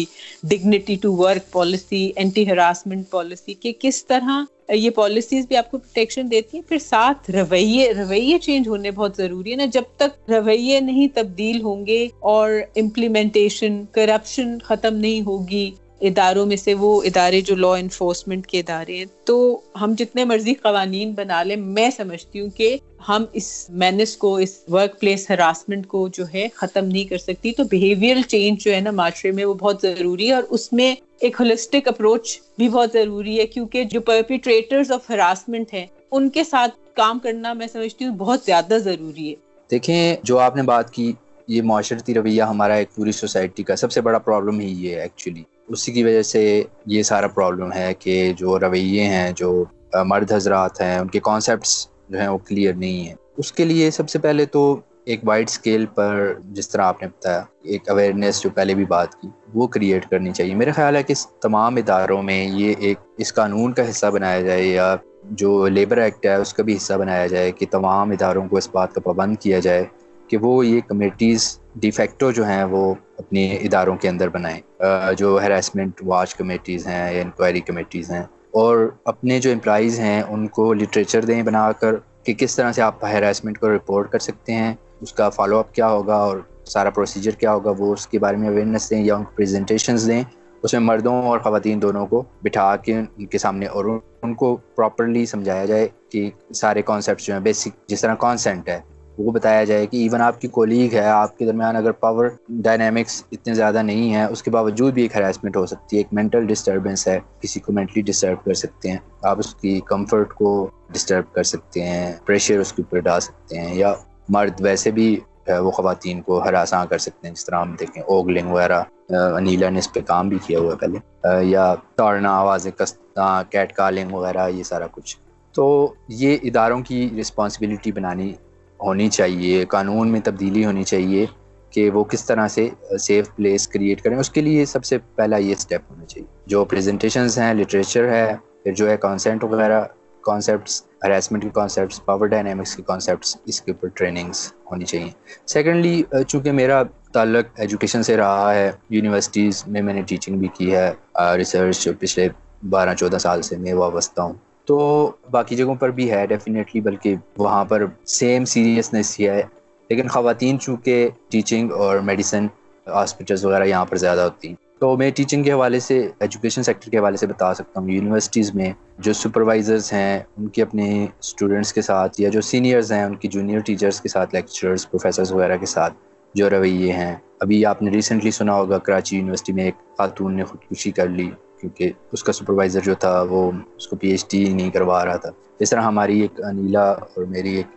[0.43, 4.43] dignity to work policy anti harassment policy کہ کس طرح
[4.73, 9.17] یہ پالیسیز بھی آپ کو پروٹیکشن دیتی ہیں۔ پھر ساتھ رویے رویے چینج ہونے بہت
[9.17, 15.21] ضروری ہے نا۔ جب تک رویے نہیں تبدیل ہوں گے اور امپلیمنٹیشن کرپشن ختم نہیں
[15.21, 15.69] ہوگی
[16.01, 20.53] اداروں میں سے وہ ادارے جو لا انفورسمنٹ کے ادارے ہیں۔ تو ہم جتنے مرضی
[20.53, 22.77] قوانین بنا لیں، میں سمجھتی ہوں کہ
[23.09, 27.51] ہم اس مینس کو، اس ورک پلیس ہراسمنٹ کو جو ہے ختم نہیں کر سکتی۔
[27.51, 30.95] تو بہیویئر چینج جو ہے نا معاشرے میں وہ بہت ضروری ہے اور اس میں
[31.19, 36.43] ایک ہولسٹک اپروچ بھی بہت ضروری ہے۔ کیونکہ جو پرپیٹریٹرز آف ہراسمنٹ ہیں، ان کے
[36.43, 39.35] ساتھ کام کرنا میں سمجھتی ہوں بہت زیادہ ضروری ہے۔
[39.71, 41.13] دیکھیں، جو آپ نے بات کی،
[41.47, 45.01] یہ معاشرتی رویہ ہمارا ایک پوری سوسائٹی کا سب سے بڑا پرابلم ہی یہ ہے
[45.01, 49.63] ایکچولی اسی کی وجہ سے یہ سارا پرابلم ہے کہ جو رویے ہیں، جو
[50.05, 53.91] مرد حضرات ہیں، ان کے کانسیپٹس جو ہیں وہ کلیئر نہیں ہیں۔ اس کے لیے
[53.91, 58.41] سب سے پہلے تو ایک وائڈ اسکیل پر جس طرح آپ نے بتایا، ایک اویئرنیس
[58.43, 62.23] جو پہلے بھی بات کی، وہ کریٹ کرنی چاہیے۔ میرا خیال ہے کہ تمام اداروں
[62.23, 66.53] میں یہ ایک، اس قانون کا حصہ بنایا جائے یا جو لیبر ایکٹ ہے، اس
[66.53, 69.85] کا بھی حصہ بنایا جائے کہ تمام اداروں کو اس بات کا پابند کیا جائے۔
[70.27, 74.83] کہ وہ یہ کمیٹیز ڈیفیکٹو جو ہیں وہ اپنے اداروں کے اندر بنائیں۔
[75.17, 80.47] جو ہراسمنٹ واچ کمیٹیز ہیں یا انکوائری کمیٹیز ہیں۔ اور اپنے جو امپلائیز ہیں، ان
[80.47, 84.53] کو لٹریچر دیں بنا کر کہ کس طرح سے آپ ہراسمنٹ کو رپورٹ کر سکتے
[84.53, 88.19] ہیں، اس کا فالو اپ کیا ہوگا اور سارا پروسیجر کیا ہوگا، وہ اس کے
[88.19, 90.23] بارے میں اویئرنیس دیں یا ان کو پریزنٹیشنز دیں۔
[90.63, 93.85] اس میں مردوں اور خواتین دونوں کو بٹھا کے ان کے سامنے اور
[94.21, 98.79] ان کو پراپرلی سمجھایا جائے کہ سارے کانسیپٹس جو ہیں بیسک جس طرح کانسینٹ ہے۔
[99.17, 102.27] وہ بتایا جائے کہ ایون آپ کی کولیگ ہے، آپ کے درمیان اگر پاور
[102.63, 106.13] ڈائنامکس اتنے زیادہ نہیں ہے اس کے باوجود بھی ایک ہراسمنٹ ہو سکتی ہے، ایک
[106.13, 110.69] مینٹل ڈسٹربنس ہے، کسی کو مینٹلی ڈسٹرب کر سکتے ہیں، آپ اس کی کمفرٹ کو
[110.93, 113.93] ڈسٹرب کر سکتے ہیں پریشر اس کے اوپر ڈال سکتے ہیں، یا
[114.29, 115.15] مرد ویسے بھی
[115.61, 119.79] وہ خواتین کو ہراساں کر سکتے ہیں، جس طرح ہم دیکھیں اوگلنگ وغیرہ، انیلا نے
[119.79, 124.47] اس پہ کام بھی کیا ہوا ہے پہلے، یا توڑنا آوازیں کسنا کیٹ کالنگ وغیرہ،
[124.49, 125.17] یہ سارا کچھ۔
[125.55, 128.33] تو یہ اداروں کی رسپانسبلٹی بنانی
[128.79, 131.25] ہونی چاہیے، قانون میں تبدیلی ہونی چاہیے
[131.69, 135.37] کہ وہ کس طرح سے سیف پلیس کریٹ کریں۔ اس کے لیے سب سے پہلا
[135.37, 139.83] یہ اسٹیپ ہونا چاہیے۔ جو پریزنٹیشنز ہیں لٹریچر ہے، پھر جو ہے کانسینٹ وغیرہ
[140.21, 145.09] کانسیپٹس ہراسمنٹ کے کانسیپٹس پاور ڈائنامکس کے کانسیپٹس اس کے اوپر ٹریننگس ہونی چاہیے۔
[145.47, 150.75] سیکنڈلی چونکہ میرا تعلق ایجوکیشن سے رہا ہے یونیورسٹیز میں میں نے ٹیچنگ بھی کی
[150.75, 150.91] ہے
[151.37, 152.27] ریسرچ پچھلے
[152.69, 154.33] بارہ، چودہ سال سے میں وابستہ ہوں۔
[154.67, 159.43] تو باقی جگہوں پر بھی ہے ڈیفینیٹلی بلکہ وہاں پر سیم سیریسنیس ہی ہے۔
[159.89, 162.47] لیکن خواتین چونکہ ٹیچنگ اور میڈیسن
[162.87, 166.91] ہاسپٹلس وغیرہ یہاں پر زیادہ ہوتی ہیں۔ تو میں ٹیچنگ کے حوالے سے ایجوکیشن سیکٹر
[166.91, 171.73] کے حوالے سے بتا سکتا ہوں۔ یونیورسٹیز میں جو سپروائزرز ہیں، ان کے اپنے اسٹوڈنٹس
[171.73, 175.57] کے ساتھ یا جو سینئرز ہیں، ان کی جونیئر ٹیچرس کے ساتھ لیکچررس پروفیسرز وغیرہ
[175.57, 175.93] کے ساتھ
[176.33, 180.43] جو رویے ہیں۔ ابھی آپ نے ریسنٹلی سنا ہوگا، کراچی یونیورسٹی میں ایک خاتون نے
[180.43, 184.43] خودکشی کر لی۔ کیونکہ اس کا سپروائزر جو تھا وہ اس کو پی ایچ ڈی
[184.53, 187.75] نہیں کروا رہا تھا۔ اس طرح ہماری ایک انیلا اور میری ایک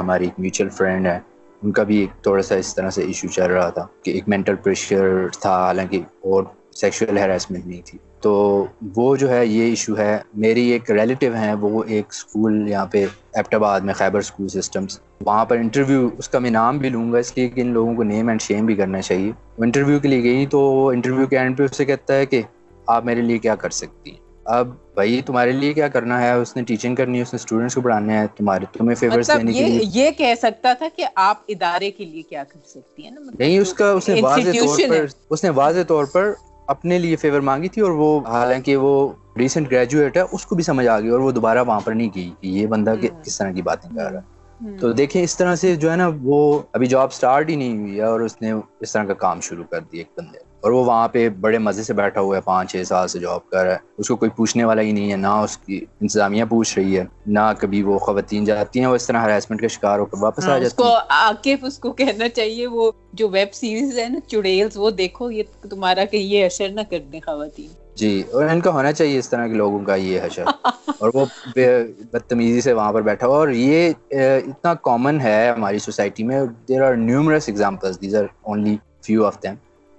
[0.00, 1.18] ہماری ایک میوچل فرینڈ ہے،
[1.62, 4.28] ان کا بھی ایک تھوڑا سا اس طرح سے ایشو چل رہا تھا کہ ایک
[4.28, 8.64] مینٹل پریشر تھا، حالانکہ اور سیکشول ہیراسمنٹ نہیں تھی۔ تو
[8.96, 13.04] وہ جو ہے، یہ ایشو ہے، میری ایک ریلیٹیو ہیں، وہ ایک اسکول یہاں پہ
[13.34, 17.12] ایپٹ آباد میں خیبر اسکول سسٹمس وہاں پر انٹرویو اس کا میں نام بھی لوں
[17.12, 19.98] گا، اس لیے کہ ان لوگوں کو نیم اینڈ شیم بھی کرنا چاہیے۔ وہ انٹرویو
[19.98, 22.42] کے لیے گئی تو انٹرویو کے اینڈ پہ اس سے کہتا ہے کہ
[22.88, 26.56] آپ میرے لیے کیا کر سکتی ہیں؟ اب بھائی تمہارے لیے کیا کرنا ہے؟ اس
[26.56, 29.52] نے ٹیچنگ کرنی ہے اس نے اسٹوڈنٹس کو پڑھانا ہے تمہارے تمہیں فیورز مطلب دینے
[29.52, 33.10] کے لیے۔ یہ کہہ سکتا تھا کہ آپ ادارے کے لیے کیا کر سکتی ہیں
[33.10, 36.32] نا؟ مطلب نہیں اس کا اس نے واضح طور پر اس نے واضح طور پر
[36.66, 40.64] اپنے لیے فیور مانگی تھی اور وہ حالانکہ وہ ریسنٹ گریجویٹ ہے اس کو بھی
[40.64, 43.52] سمجھ آ گئی اور وہ دوبارہ وہاں پر نہیں کی کہ یہ بندہ کس طرح
[43.52, 44.36] کی باتیں کر رہا ہے۔
[44.80, 47.96] تو دیکھیں اس طرح سے جو ہے نا وہ ابھی جاب سٹارٹ ہی نہیں ہوئی
[47.96, 50.84] ہے اور اس نے اس طرح کا کام شروع کر دیا ایک بندے اور وہ
[50.84, 53.72] وہاں پہ بڑے مزے سے بیٹھا ہوا ہے پانچ چھ سال سے جاب کر رہا
[53.72, 56.96] ہے۔ اس کو کوئی پوچھنے والا ہی نہیں ہے نہ اس کی انتظامیہ پوچھ رہی
[56.98, 60.22] ہے نہ کبھی وہ خواتین جاتی ہیں وہ اس طرح ہراسمنٹ کا شکار ہو کر
[60.22, 64.20] واپس آ ہاں، جاتی عاقف اس کو کہنا چاہیے وہ جو ویب سیریز ہے نا
[64.26, 68.60] چڑیلز وہ دیکھو یہ تمہارا کہ یہ اثر نہ کر دیں خواتین۔ جی اور ان
[68.60, 70.44] کا ہونا چاہیے اس طرح کے لوگوں کا یہ حشر۔
[70.98, 71.24] اور وہ
[71.56, 76.82] بدتمیزی سے وہاں پر بیٹھا ہوا اور یہ اتنا کامن ہے ہماری سوسائٹی میں۔ There
[76.82, 79.54] are numerous examples these are only few of them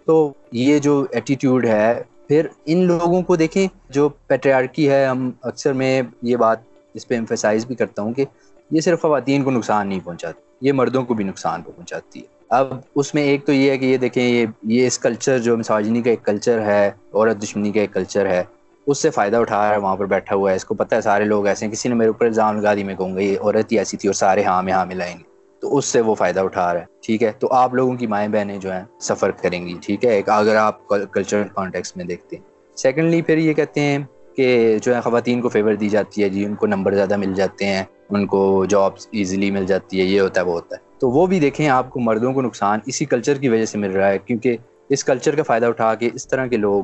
[0.10, 5.74] تو یہ جو ایٹیٹیوڈ ہے، پھر ان لوگوں کو دیکھیں جو پیٹریارکی ہے، ہم اکثر
[5.74, 6.60] میں یہ بات
[6.96, 8.26] اس پہ امفیسائز بھی کرتا ہوں کہ
[8.72, 12.74] یہ صرف خواتین کو نقصان نہیں پہنچاتی، یہ مردوں کو بھی نقصان پہنچاتی ہے۔ اب
[12.96, 16.02] اس میں ایک تو یہ ہے کہ یہ دیکھیں، یہ یہ اس کلچر جو مساجنی
[16.02, 18.44] کا ایک کلچر ہے، عورت دشمنی کا ایک کلچر ہے،
[18.88, 21.02] اس سے فائدہ اٹھا رہا ہے، وہاں پر بیٹھا ہوا ہے۔ اس کو پتہ ہے،
[21.02, 23.38] سارے لوگ ایسے ہیں، کسی نے میرے اوپر الزام لگا دی، میں کہوں گا یہ
[23.42, 25.29] عورت ہی ایسی تھی اور سارے ہاں میں ہاں ملائیں گے۔
[25.62, 28.28] تو اس سے وہ فائدہ اٹھا رہا ہے، ٹھیک ہے؟ تو آپ لوگوں کی مائیں
[28.28, 32.44] بہنیں جو ہیں، سفر کریں گی، ٹھیک ہے؟ اگر آپ کلچرل کانٹیکس میں دیکھتے ہیں۔
[32.76, 33.98] سیکنڈلی پھر یہ کہتے ہیں
[34.36, 37.34] کہ جو ہے خواتین کو فیور دی جاتی ہے جی ان کو نمبر زیادہ مل
[37.34, 41.00] جاتے ہیں، ان کو جابس ایزیلی مل جاتی ہے، یہ ہوتا ہے، وہ ہوتا ہے۔
[41.00, 43.92] تو وہ بھی دیکھیں، آپ کو مردوں کو نقصان اسی کلچر کی وجہ سے مل
[43.92, 44.58] رہا ہے، کیونکہ
[44.90, 46.84] اس کلچر کا فائدہ اٹھا کے اس طرح کے لوگ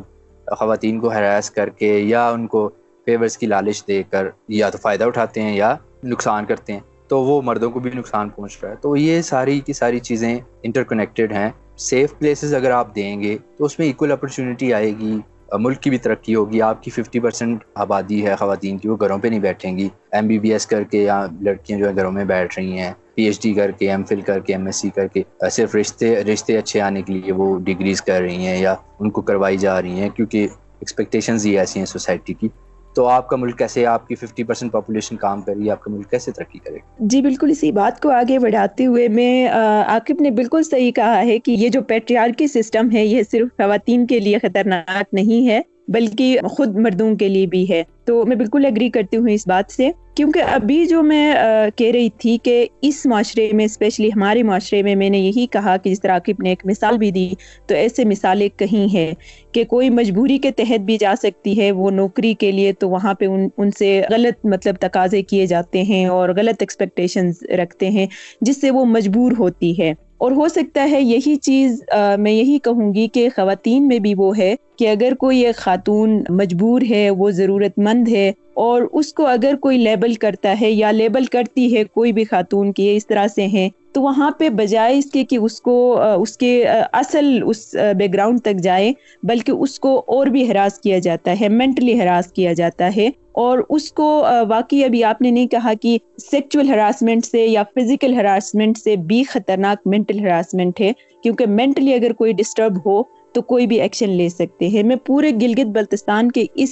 [0.60, 2.70] خواتین کو ہراس کر کے یا ان کو
[3.06, 7.24] فیورس کی لالچ دے کر یا تو فائدہ اٹھاتے ہیں یا نقصان کرتے ہیں۔ تو
[7.24, 10.84] وہ مردوں کو بھی نقصان پہنچ رہا ہے۔ تو یہ ساری کی ساری چیزیں انٹر
[10.84, 15.20] کنیکٹڈ ہیں۔ سیف پلیسز اگر آپ دیں گے تو اس میں ایکول اپرچونیٹی آئے گی۔
[15.54, 19.18] ملک کی بھی ترقی ہوگی۔ آپ کی ففٹی پرسینٹ آبادی ہے خواتین کی، وہ گھروں
[19.18, 22.12] پہ نہیں بیٹھیں گی۔ ایم بی بی ایس کر کے یا لڑکیاں جو ہے گھروں
[22.12, 24.76] میں بیٹھ رہی ہیں۔ پی ایچ ڈی کر کے ایم فل کر کے ایم ایس
[24.76, 28.58] سی کر کے صرف رشتے رشتے اچھے آنے کے لیے وہ ڈگریز کر رہی ہیں
[28.58, 30.48] یا ان کو کروائی جا رہی ہیں۔ کیونکہ
[30.80, 32.48] ایکسپیکٹیشنز ہی ایسی ہیں سوسائٹی کی۔
[32.96, 35.82] تو آپ کا ملک کیسے آپ کی ففٹی پرسینٹ پاپولیشن کام کر رہی ہے؟ آپ
[35.82, 40.22] کا ملک کیسے ترقی کرے جی بالکل اسی بات کو آگے بڑھاتے ہوئے میں عاقب
[40.22, 44.20] نے بالکل صحیح کہا ہے کہ یہ جو پیٹریارکی سسٹم ہے، یہ صرف خواتین کے
[44.20, 48.90] لیے خطرناک نہیں ہے۔ بلکہ خود مردوں کے لیے بھی ہے۔ تو میں بالکل اگری
[48.90, 51.34] کرتی ہوں اس بات سے۔ کیونکہ ابھی جو میں
[51.76, 55.78] کہہ رہی تھی کہ اس معاشرے میں اسپیشلی ہمارے معاشرے میں میں نے یہی کہا
[55.78, 57.30] کہ جس طرح عاقب نے ایک مثال بھی دی،
[57.68, 59.12] تو ایسے مثالیں کہیں ہیں
[59.52, 63.14] کہ کوئی مجبوری کے تحت بھی جا سکتی ہے، وہ نوکری کے لیے تو وہاں
[63.14, 68.08] پہ ان ان سے غلط مطلب تقاضے کیے جاتے ہیں اور غلط ایکسپیکٹیشنز رکھتے ہیں،
[68.42, 71.82] جس سے وہ مجبور ہوتی ہے۔ اور ہو سکتا ہے یہی چیز
[72.20, 76.24] میں یہی کہوں گی کہ خواتین میں بھی وہ ہے کہ اگر کوئی ایک خاتون
[76.30, 80.92] مجبور ہے، وہ ضرورت مند ہے اور اس کو اگر کوئی لیبل کرتا ہے یا
[80.92, 84.98] لیبل کرتی ہے کوئی بھی خاتون کی اس طرح سے ہیں تو وہاں پہ بجائے
[84.98, 85.76] اس کے کہ اس کو
[86.22, 86.52] اس کے
[86.94, 88.92] اصل، اس بیک گراؤنڈ تک جائے،
[89.24, 93.60] بلکہ اس کو اور بھی ہراس کیا جاتا ہے مینٹلی ہراس کیا جاتا ہے، اور
[93.70, 94.08] اس کو
[94.50, 99.24] واقعی ابھی آپ نے نہیں کہا کہ سیکچول ہراسمنٹ سے یا فزیکل ہراسمنٹ سے بھی
[99.24, 100.92] خطرناک مینٹل ہراسمنٹ ہے،
[101.24, 103.02] کیونکہ مینٹلی اگر کوئی ڈسٹرب ہو
[103.36, 106.70] تو کوئی بھی ایکشن لے سکتے ہیں۔ میں پورے گلگت بلتستان کے اس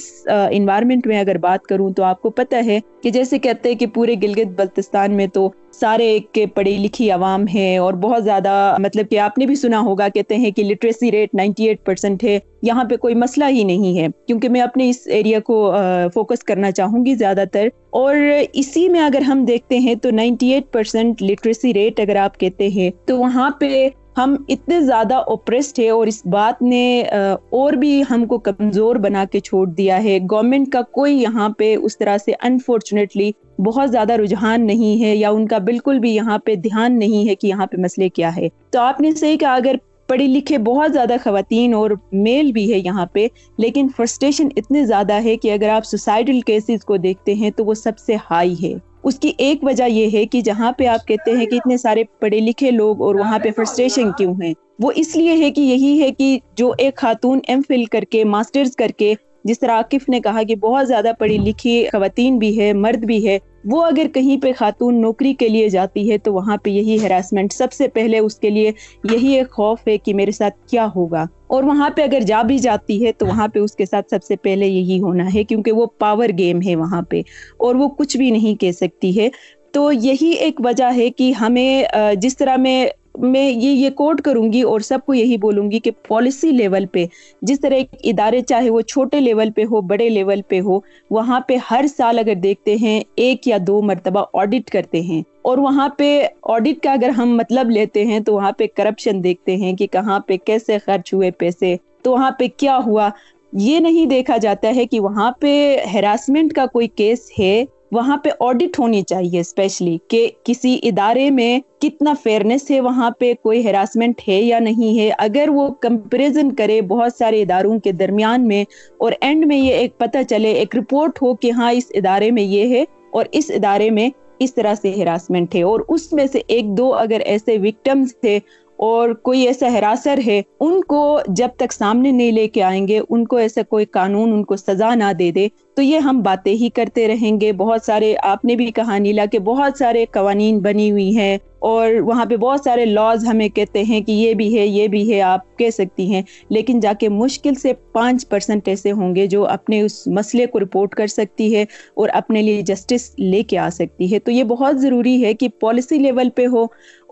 [0.50, 3.86] انوائرمنٹ میں اگر بات کروں تو آپ کو پتہ ہے کہ جیسے کہتے ہیں کہ
[3.86, 8.76] پورے گلگت بلتستان میں تو سارے ایک کے پڑھی لکھی عوام ہے اور بہت زیادہ
[8.78, 12.24] مطلب کہ آپ نے بھی سنا ہوگا کہتے ہیں کہ literacy rate ninety eight percent
[12.24, 15.74] ہے۔ یہاں پہ کوئی مسئلہ ہی نہیں ہے۔ کیونکہ میں اپنے اس ایریا کو
[16.14, 18.16] فوکس کرنا چاہوں گی زیادہ تر۔ اور
[18.52, 22.68] اسی میں اگر ہم دیکھتے ہیں تو ninety eight percent literacy rate اگر آپ کہتے
[22.68, 27.02] ہیں تو وہاں پہ ہم اتنے زیادہ اوپریسڈ ہے اور اس بات نے
[27.50, 31.74] اور بھی ہم کو کمزور بنا کے چھوڑ دیا ہے۔ گورنمنٹ کا کوئی یہاں پہ
[31.76, 36.38] اس طرح سے انفارچونیٹلی بہت زیادہ رجحان نہیں ہے یا ان کا بالکل بھی یہاں
[36.38, 39.54] پہ دھیان نہیں ہے کہ یہاں پہ مسئلے کیا ہے۔ تو آپ نے صحیح کہا،
[39.54, 39.76] اگر
[40.08, 43.26] پڑھی لکھے بہت زیادہ خواتین اور میل بھی ہے یہاں پہ،
[43.58, 47.74] لیکن فرسٹریشن اتنے زیادہ ہے کہ اگر آپ سوسائٹل کیسز کو دیکھتے ہیں تو وہ
[47.74, 51.32] سب سے ہائی ہے۔ اس کی ایک وجہ یہ ہے کہ جہاں پہ آپ کہتے
[51.32, 55.16] ہیں کہ اتنے سارے پڑھے لکھے لوگ اور وہاں پہ فرسٹریشن کیوں ہیں، وہ اس
[55.16, 58.88] لیے ہے کہ یہی ہے کہ جو ایک خاتون ایم فل کر کے، ماسٹرز کر
[58.88, 59.14] کے،
[59.44, 63.28] جس طرح عاقف نے کہا کہ بہت زیادہ پڑھی لکھی خواتین بھی ہے، مرد بھی
[63.28, 66.96] ہے وہ اگر کہیں پہ خاتون نوکری کے لیے جاتی ہے تو وہاں پہ یہی
[67.02, 68.72] ہراسمنٹ سب سے پہلے اس کے لیے
[69.04, 72.58] یہی ایک خوف ہے کہ میرے ساتھ کیا ہوگا۔ اور وہاں پہ اگر جا بھی
[72.58, 75.72] جاتی ہے تو وہاں پہ اس کے ساتھ سب سے پہلے یہی ہونا ہے کیونکہ
[75.72, 77.20] وہ پاور گیم ہے وہاں پہ۔
[77.58, 79.28] اور وہ کچھ بھی نہیں کہہ سکتی ہے۔
[79.72, 81.84] تو یہی ایک وجہ ہے کہ ہمیں
[82.16, 82.86] جس طرح میں
[83.18, 86.86] میں یہ یہ کوٹ کروں گی اور سب کو یہی بولوں گی کہ پالیسی لیول
[86.86, 87.06] پہ
[87.42, 90.78] جس طرح ایک ادارے چاہے وہ چھوٹے لیول پہ ہو، بڑے لیول پہ ہو،
[91.10, 95.58] وہاں پہ ہر سال اگر دیکھتے ہیں، ایک یا دو مرتبہ آڈٹ کرتے ہیں۔ اور
[95.58, 99.72] وہاں پہ آڈٹ کا اگر ہم مطلب لیتے ہیں تو وہاں پہ کرپشن دیکھتے ہیں
[99.72, 103.08] کہ کہاں پہ کیسے خرچ ہوئے پیسے، تو وہاں پہ کیا ہوا؟
[103.52, 108.28] یہ نہیں دیکھا جاتا ہے کہ وہاں پہ ہراسمنٹ کا کوئی کیس ہے۔ وہاں پہ
[108.40, 114.20] آڈٹ ہونی چاہیے اسپیشلی کہ کسی ادارے میں کتنا فیئرنیس ہے، وہاں پہ کوئی ہراسمنٹ
[114.28, 118.64] ہے یا نہیں ہے۔ اگر وہ کمپیریزن کرے بہت سارے اداروں کے درمیان میں
[118.98, 122.42] اور اینڈ میں یہ ایک پتہ چلے، ایک رپورٹ ہو کہ ہاں اس ادارے میں
[122.42, 126.40] یہ ہے اور اس ادارے میں اس طرح سے ہراسمنٹ ہے اور اس میں سے
[126.46, 128.38] ایک دو اگر ایسے وکٹمز تھے
[128.76, 133.00] اور کوئی ایسا ہراسر ہے، ان کو جب تک سامنے نہیں لے کے آئیں گے،
[133.10, 136.52] ان کو ایسا کوئی قانون، ان کو سزا نہ دے دے، تو یہ ہم باتیں
[136.52, 140.58] ہی کرتے رہیں گے۔ بہت سارے، آپ نے بھی کہا نیلا کہ بہت سارے قوانین
[140.58, 144.58] بنی ہوئی ہیں اور وہاں پہ بہت سارے لاز ہمیں کہتے ہیں کہ یہ بھی
[144.58, 148.68] ہے، یہ بھی ہے، آپ کہہ سکتی ہیں۔ لیکن جا کے مشکل سے پانچ پرسنٹ
[148.68, 152.62] ایسے ہوں گے جو اپنے اس مسئلے کو رپورٹ کر سکتی ہے اور اپنے لیے
[152.62, 156.46] جسٹس لے کے آ سکتی ہے۔ تو یہ بہت ضروری ہے کہ پالیسی لیول پہ
[156.46, 156.64] ہو۔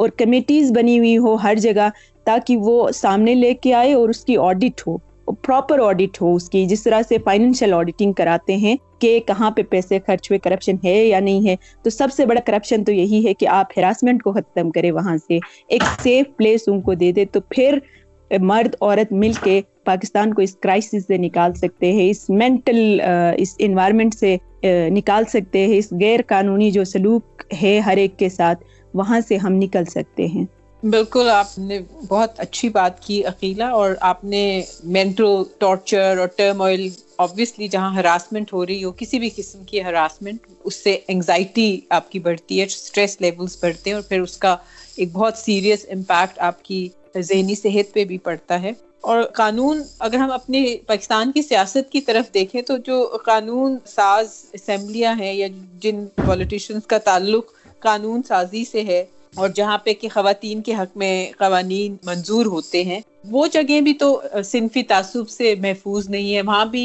[0.02, 1.88] اور کمیٹیز بنی ہوئی ہو ہر جگہ
[2.24, 4.96] تاکہ وہ سامنے لے کے آئے اور اس کی آڈٹ ہو
[5.42, 9.62] پراپر آڈٹ ہو اس کی، جس طرح سے فائنینشیل آڈیٹنگ کراتے ہیں کہ کہاں پہ
[9.62, 13.24] پیسے خرچ ہوئے کرپشن ہے یا نہیں ہے۔ تو سب سے بڑا کرپشن تو یہی
[13.26, 15.38] ہے کہ آپ ہراسمنٹ کو ختم کرے وہاں سے۔
[15.68, 17.78] ایک سیف پلیس ان کو دے دے تو پھر
[18.30, 23.00] مرد، عورت مل کے پاکستان کو اس کرائسس سے نکال سکتے ہیں، اس مینٹل
[23.36, 24.36] اس انوائرمنٹ سے
[24.90, 29.36] نکال سکتے ہیں، اس غیر قانونی جو سلوک ہے ہر ایک کے ساتھ۔ وہاں سے
[29.36, 30.44] ہم نکل سکتے ہیں۔
[30.82, 31.78] بالکل، آپ نے
[32.08, 34.42] بہت اچھی بات کی عقیلہ، اور آپ نے
[34.86, 39.82] مینٹل ٹارچر اور ٹرم آئل آبویسلی جہاں ہراسمنٹ ہو رہی ہو، کسی بھی قسم کی
[39.82, 44.36] ہراسمنٹ اس سے انگزائٹی آپ کی بڑھتی ہے اسٹریس لیولس بڑھتے ہیں، اور پھر اس
[44.36, 44.56] کا
[44.96, 50.18] ایک بہت سیریس امپیکٹ آپ کی ذہنی صحت پہ بھی پڑتا ہے۔ اور قانون، اگر
[50.18, 55.46] ہم اپنے پاکستان کی سیاست کی طرف دیکھیں تو جو قانون ساز اسمبلیاں ہیں یا
[55.80, 57.50] جن پولیٹیشنس کا تعلق
[57.82, 62.82] قانون سازی سے ہے اور جہاں پہ کہ خواتین کے حق میں قوانین منظور ہوتے
[62.84, 64.08] ہیں، وہ جگہیں بھی تو
[64.44, 66.84] صنفی تعصب سے محفوظ نہیں ہے وہاں بھی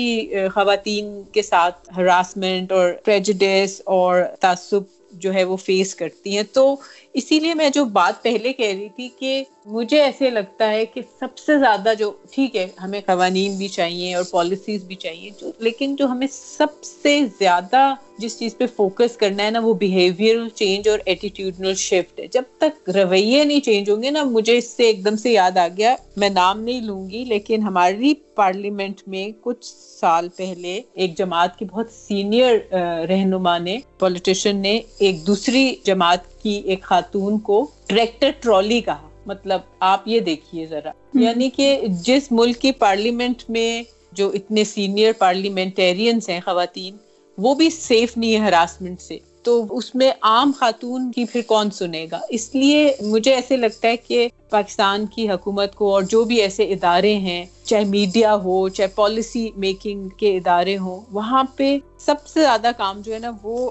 [0.53, 4.83] خواتین کے ساتھ ہراسمنٹ اور پریجڈیس اور تعصب
[5.13, 6.75] جو ہے وہ فیس کرتی ہیں۔ تو
[7.17, 11.01] اسی لیے میں جو بات پہلے کہہ رہی تھی کہ مجھے ایسے لگتا ہے کہ
[11.19, 15.51] سب سے زیادہ جو، ٹھیک ہے، ہمیں قوانین بھی چاہیے اور پالیسیز بھی چاہیے، جو،
[15.60, 20.47] لیکن جو ہمیں سب سے زیادہ جس چیز پہ فوکس کرنا ہے نا، وہ بیہیویئر
[20.56, 24.69] چینج اور ایٹیٹیوڈنل شفٹ ہے۔ جب تک رویے نہیں چینج ہوں گے نا، مجھے اس
[24.69, 29.02] سے ایک دم سے یاد آ گیا، میں نام نہیں لوں گی، لیکن ہماری پارلیمنٹ
[29.08, 29.65] میں کچھ
[30.00, 32.58] سال پہلے ایک جماعت کی بہت سینئر
[33.10, 39.62] رہنما نے پولیٹیشین نے ایک دوسری جماعت کی ایک خاتون کو ٹریکٹر ٹرالی کہا۔ مطلب
[39.79, 46.29] آپ یہ دیکھیے ذرا۔ یعنی کہ جس ملک کی پارلیمنٹ میں جو اتنے سینئر پارلیمنٹرینس
[46.29, 46.98] ہیں، خواتین،
[47.37, 51.71] وہ بھی سیف نہیں ہے ہراسمنٹ سے۔ تو اس میں عام خاتون کی پھر کون
[51.71, 56.23] سنے گا؟ اس لیے مجھے ایسے لگتا ہے کہ پاکستان کی حکومت کو اور جو
[56.23, 61.77] بھی ایسے ادارے ہیں، چاہے میڈیا ہو، چاہے پالیسی میکنگ کے ادارے ہوں، وہاں پہ
[62.00, 63.69] سب سے زیادہ کام جو ہے نا وہ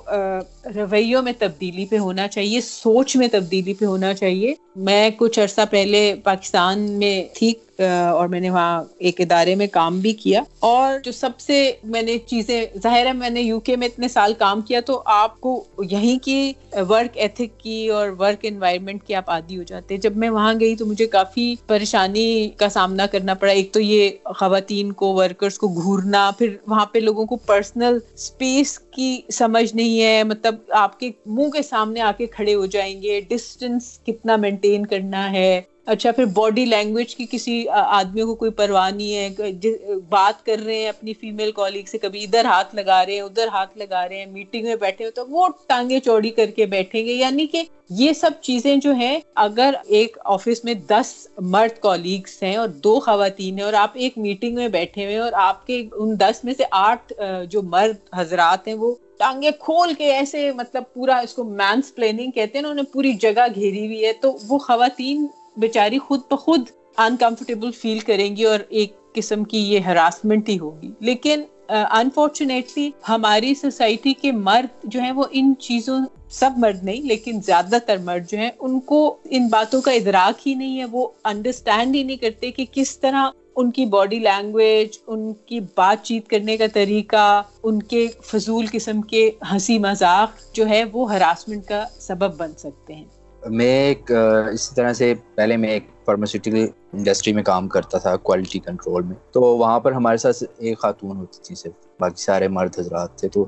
[0.76, 5.60] رویوں میں تبدیلی پہ ہونا چاہیے، سوچ میں تبدیلی پہ ہونا چاہیے۔ میں کچھ عرصہ
[5.70, 10.98] پہلے پاکستان میں تھی اور میں نے وہاں ایک ادارے میں کام بھی کیا۔ اور
[10.98, 14.34] جو سب سے میں نے چیزیں، ظاہر ہے میں نے یو کے میں اتنے سال
[14.38, 16.52] کام کیا تو آپ کو یہیں کی
[16.88, 20.65] ورک ایتھک کی اور ورک انوائرمنٹ کی آپ عادی ہو جاتے۔ جب میں وہاں گئی
[20.74, 25.68] تو مجھے کافی پریشانی کا سامنا کرنا پڑا۔ ایک تو یہ خواتین کو ورکرز کو
[25.68, 31.10] گھورنا، پھر وہاں پہ لوگوں کو پرسنل اسپیس کی سمجھ نہیں ہے۔ مطلب آپ کے
[31.26, 36.10] منہ کے سامنے آ کے کھڑے ہو جائیں گے۔ ڈسٹینس کتنا مینٹین کرنا ہے۔ اچھا
[36.12, 40.88] پھر باڈی لینگویج کی کسی آدمی کو کوئی پرواہ نہیں ہے؟ بات کر رہے ہیں
[40.88, 44.26] اپنی فیمیل کالیگ سے، کبھی ادھر ہاتھ لگا رہے ہیں، ادھر ہاتھ لگا رہے ہیں
[44.26, 48.12] میٹنگ میں بیٹھے ہو تو وہ ٹانگیں چوڑی کر کے بیٹھیں گے؟ یعنی کہ یہ
[48.12, 51.14] سب چیزیں جو ہیں، اگر ایک آفس میں دس
[51.52, 55.22] مرد کالیگس ہیں اور دو خواتین ہیں اور آپ ایک میٹنگ میں بیٹھے ہوئے ہیں
[55.22, 57.12] اور آپ کے ان دس میں سے آٹھ
[57.50, 62.30] جو مرد حضرات ہیں، وہ ٹانگیں کھول کے ایسے مطلب پورا اس کو مینس پلاننگ
[62.30, 65.26] کہتے ہیں، انہوں نے پوری جگہ گھیری ہوئی ہے، تو وہ خواتین
[65.56, 66.60] بیچاری خود بخود
[66.98, 73.54] انکمفرٹیبل فیل کریں گی اور ایک قسم کی یہ ہراسمنٹ ہی ہوگی۔ لیکن انفارچونیٹلی ہماری
[73.54, 75.98] سوسائٹی کے مرد جو ہیں وہ ان چیزوں،
[76.30, 80.48] سب مرد نہیں، لیکن زیادہ تر مرد جو ہیں، ان کو ان باتوں کا ادراک
[80.48, 84.98] ہی نہیں ہے۔ وہ انڈرسٹینڈ ہی نہیں کرتے کہ کس طرح ان کی باڈی لینگویج
[85.06, 90.68] ان کی بات چیت کرنے کا طریقہ، ان کے فضول قسم کے ہنسی مذاق جو
[90.68, 93.04] ہے وہ ہراسمنٹ کا سبب بن سکتے ہیں۔
[93.50, 94.12] میں ایک
[94.52, 99.16] اسی طرح سے پہلے میں ایک فارماسیوٹیکل انڈسٹری میں کام کرتا تھا کوالٹی کنٹرول میں۔
[99.32, 103.28] تو وہاں پر ہمارے ساتھ ایک خاتون ہوتی تھی صرف، باقی سارے مرد حضرات تھے۔
[103.28, 103.46] تو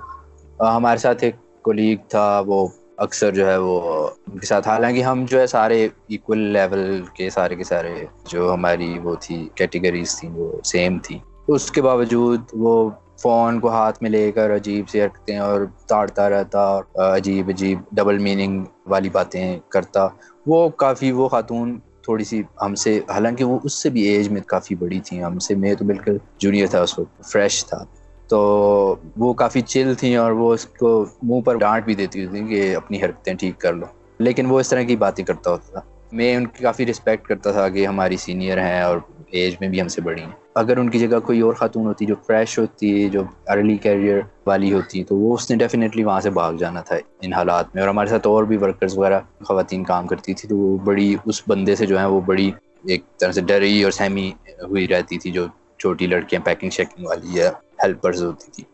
[0.61, 5.25] ہمارے ساتھ ایک کولیگ تھا، وہ اکثر جو ہے وہ ان کے ساتھ۔ حالانکہ ہم
[5.29, 10.31] جو ہے سارے ایکول لیول کے، سارے کے سارے جو ہماری وہ تھی کیٹیگریز تھیں،
[10.31, 11.19] وہ سیم تھی
[11.49, 12.91] اس کے باوجود وہ
[13.23, 17.79] فون کو ہاتھ میں لے کر عجیب سی حرکتیں اور تاڑتا رہتا اور عجیب عجیب
[17.93, 20.09] ڈبل میننگ والی باتیں کرتا۔
[20.47, 24.41] وہ کافی، وہ خاتون تھوڑی سی ہم سے، حالانکہ وہ اس سے بھی ایج میں
[24.41, 27.85] کافی بڑی تھیں۔ ہم سے میں تو بالکل جونیئر تھا، اس وقت فریش تھا۔
[28.29, 32.47] تو وہ کافی چل تھیں اور وہ اس کو منہ پر ڈانٹ بھی دیتی تھیں
[32.47, 33.87] کہ اپنی حرکتیں ٹھیک کر لو۔
[34.19, 35.81] لیکن وہ اس طرح کی باتیں کرتا ہوتا تھا۔
[36.13, 38.99] میں ان کی کافی رسپیکٹ کرتا تھا کہ ہماری سینئر ہیں اور
[39.31, 42.07] ایج میں بھی ہم سے بڑی ہیں۔ اگر ان کی جگہ کوئی اور خاتون ہوتی
[42.07, 46.31] جو فریش ہوتی، جو ارلی کیریئر والی ہوتی، تو وہ اس نے ڈیفینیٹلی وہاں سے
[46.31, 50.07] بھاگ جانا تھا ان حالات میں۔ اور ہمارے ساتھ اور بھی ورکرز وغیرہ، خواتین کام
[50.07, 52.51] کرتی تھی، تو وہ بڑی، اس بندے سے جو ہے وہ بڑی
[52.85, 55.47] ایک طرح سے ڈری اور سہمی ہوئی رہتی تھی۔ جو
[55.79, 58.65] چھوٹی لڑکیاں پیکنگ شیکنگ والی یا ہیلپرز ہوتی تھی۔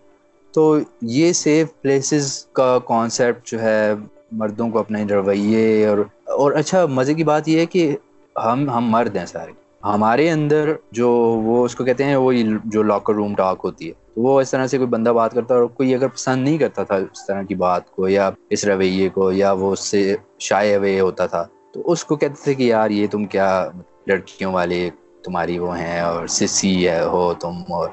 [0.53, 3.93] تو یہ سیف پلیسز کا کانسیپٹ جو ہے،
[4.33, 7.97] مردوں کو اپنے رویے اور اور اچھا مزے کی بات یہ ہے کہ
[8.45, 11.11] ہم ہم مرد ہیں سارے۔ ہمارے اندر جو
[11.45, 12.33] وہ اس کو کہتے ہیں وہ
[12.65, 15.55] جو لاکر روم ٹاک ہوتی ہے۔ تو وہ اس طرح سے کوئی بندہ بات کرتا
[15.55, 18.65] ہے اور کوئی اگر پسند نہیں کرتا تھا اس طرح کی بات کو، یا اس
[18.65, 22.55] رویے کو، یا وہ اس سے شائع ہوئے ہوتا تھا، تو اس کو کہتے تھے
[22.55, 23.69] کہ یار، یہ تم کیا
[24.07, 24.91] لڑکیوں والے
[25.25, 27.89] تمہاری وہ ہیں اور سسی ہے، ہو تم اور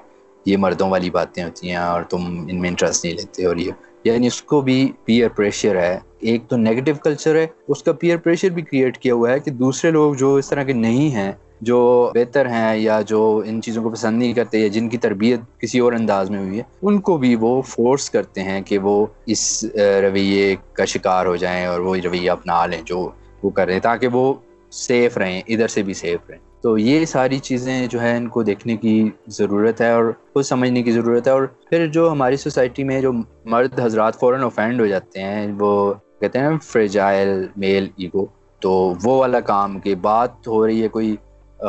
[0.46, 3.72] یہ مردوں والی باتیں ہوتی ہیں اور تم ان میں انٹرسٹ نہیں لیتے اور یہ۔
[4.04, 8.18] یعنی اس کو بھی پیئر پریشر ہے۔ ایک تو نیگیٹو کلچر ہے، اس کا پیئر
[8.18, 11.32] پریشر بھی کریٹ کیا ہوا ہے کہ دوسرے لوگ جو اس طرح کے نہیں ہیں
[11.62, 15.39] جو بہتر ہیں یا جو ان چیزوں کو پسند نہیں کرتے یا جن کی تربیت
[15.59, 19.05] کسی اور انداز میں ہوئی ہے، ان کو بھی وہ فورس کرتے ہیں کہ وہ
[19.26, 19.66] اس
[20.01, 23.09] رویے کا شکار ہو جائیں اور وہ رویہ اپنا لیں جو
[23.43, 24.34] وہ کر رہے ہیں، تاکہ وہ
[24.72, 28.43] سیف رہیں، ادھر سے بھی سیف رہیں۔ تو یہ ساری چیزیں جو ہے ان کو
[28.43, 32.84] دیکھنے کی ضرورت ہے اور خود سمجھنے کی ضرورت ہے۔ اور پھر جو ہماری سوسائٹی
[32.84, 33.12] میں جو
[33.45, 38.26] مرد حضرات فوراً اوفینڈ ہو جاتے ہیں، وہ کہتے ہیں فریجائل میل ایگو
[38.59, 41.16] تو وہ والا کام کہ بات ہو رہی ہے، کوئی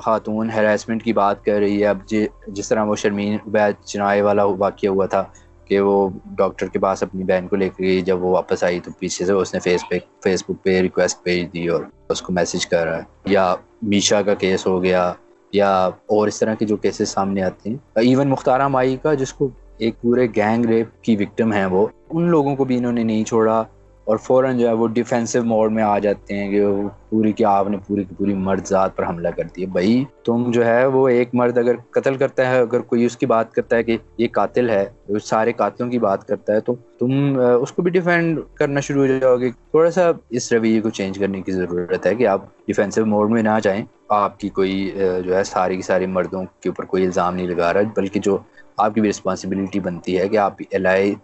[0.00, 4.22] خاتون ہراسمنٹ کی بات کر رہی ہے۔ اب جی، جس طرح وہ شرمین عبید چنائے
[4.22, 5.24] والا واقعہ ہوا تھا
[5.64, 8.80] کہ وہ ڈاکٹر کے پاس اپنی بہن کو لے کے گئی، جب وہ واپس آئی
[8.80, 12.22] تو پیچھے سے اس نے فیس پہ فیس بک پہ ریکویسٹ بھیج دی اور اس
[12.22, 15.12] کو میسج کر رہا ہے۔ یا میشا کا کیس ہو گیا،
[15.52, 19.32] یا اور اس طرح کے جو کیسز سامنے آتے ہیں۔ ایون مختارہ مائی کا، جس
[19.32, 23.02] کو ایک پورے گینگ ریپ کی وکٹم ہے وہ، ان لوگوں کو بھی انہوں نے
[23.02, 23.62] نہیں چھوڑا۔
[24.04, 27.44] اور فوراً جو ہے وہ ڈیفینسو موڈ میں آ جاتے ہیں کہ وہ پوری کی
[27.44, 30.84] آپ نے پوری کی پوری مرد ذات پر حملہ کر دیا۔ بھائی، تم جو ہے
[30.86, 33.96] وہ ایک مرد اگر قتل کرتا ہے، اگر کوئی اس کی بات کرتا ہے کہ
[34.18, 34.84] یہ قاتل ہے
[35.24, 39.18] سارے قاتلوں کی بات کرتا ہے، تو تم اس کو بھی ڈیفینڈ کرنا شروع ہو
[39.18, 43.06] جاؤ گے۔ تھوڑا سا اس رویے کو چینج کرنے کی ضرورت ہے کہ آپ ڈیفینسو
[43.06, 44.90] موڈ میں نہ جائیں۔ آپ کی کوئی
[45.24, 48.38] جو ہے ساری کی ساری مردوں کے اوپر کوئی الزام نہیں لگا رہا، بلکہ جو
[48.76, 51.14] آپ کی بھی رسپانسبلٹی بنتی ہے کہ آپ الائی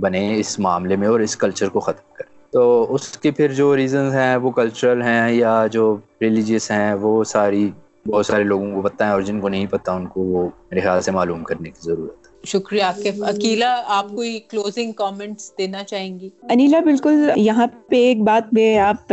[0.00, 3.76] بنے اس معاملے میں اور اس کلچر کو ختم کریں۔ تو اس کے پھر جو
[3.76, 7.70] ریزنز ہیں وہ کلچرل ہیں یا جو ریلیجیس ہیں وہ ساری
[8.06, 10.80] بہت سارے لوگوں کو پتہ ہے اور جن کو نہیں پتہ ان کو وہ میرے
[10.80, 15.82] خیال سے معلوم کرنے کی ضرورت ہے۔ شکریہ عاقف اکیلا آپ کوئی کلوزنگ کامنٹس دینا
[15.84, 19.12] چاہیں گی؟ انیلا بالکل یہاں پہ ایک بات میں آپ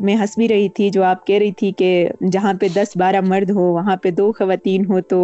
[0.00, 3.20] میں ہنس بھی رہی تھی جو آپ کہہ رہی تھی کہ جہاں پہ دس بارہ
[3.20, 5.18] مرد ہو وہاں پہ دو خواتین ہو تو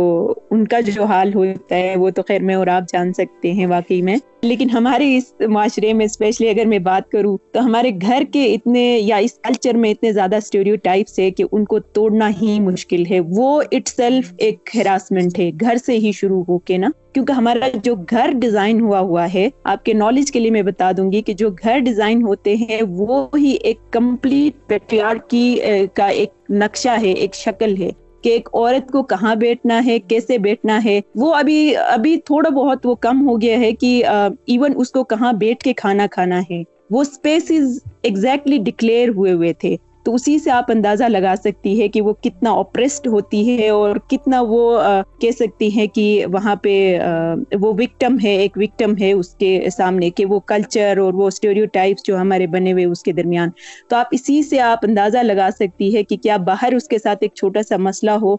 [0.51, 3.67] ان کا جو حال ہوتا ہے وہ تو خیر میں اور آپ جان سکتے ہیں
[3.67, 8.23] واقعی میں۔ لیکن ہمارے اس معاشرے میں اسپیشلی اگر میں بات کروں تو ہمارے گھر
[8.33, 12.31] کے اتنے یا اس کلچر میں اتنے زیادہ اسٹیریو ٹائپس ہے کہ ان کو توڑنا
[12.43, 16.79] ہی مشکل ہے۔ وہ اٹ سیلف ایک ہراسمنٹ ہے، گھر سے ہی شروع ہو کے
[16.79, 20.63] نا۔ کیونکہ ہمارا جو گھر ڈیزائن ہوا ہوا ہے، آپ کے نالج کے لیے میں
[20.63, 25.59] بتا دوں گی کہ جو گھر ڈیزائن ہوتے ہیں، وہ ہی ایک کمپلیٹ پیٹریار کی
[25.95, 27.91] کا ایک نقشہ ہے، ایک شکل ہے۔
[28.23, 32.87] کہ ایک عورت کو کہاں بیٹھنا ہے، کیسے بیٹھنا ہے، وہ ابھی ابھی تھوڑا بہت
[32.87, 36.63] وہ کم ہو گیا ہے کہ ایون اس کو کہاں بیٹھ کے کھانا کھانا ہے۔
[36.91, 41.89] وہ اسپیسیز ایگزیکٹلی ڈکلیئر ہوئے ہوئے تھے۔ تو اسی سے آپ اندازہ لگا سکتی ہے
[41.89, 44.81] کہ وہ کتنا اوپریسڈ ہوتی ہے اور کتنا وہ
[45.21, 46.73] کہہ سکتی ہے کہ وہاں پہ
[47.53, 51.67] وہ وکٹم ہے، ایک وکٹم ہے اس کے سامنے کہ وہ کلچر اور وہ اسٹیریو
[51.73, 53.51] ٹائپس جو ہمارے بنے ہوئے اس کے درمیان۔
[53.91, 57.19] تو آپ اسی سے آپ اندازہ لگا سکتی ہے کہ کیا باہر اس کے ساتھ
[57.23, 58.37] ایک چھوٹا سا مسئلہ ہو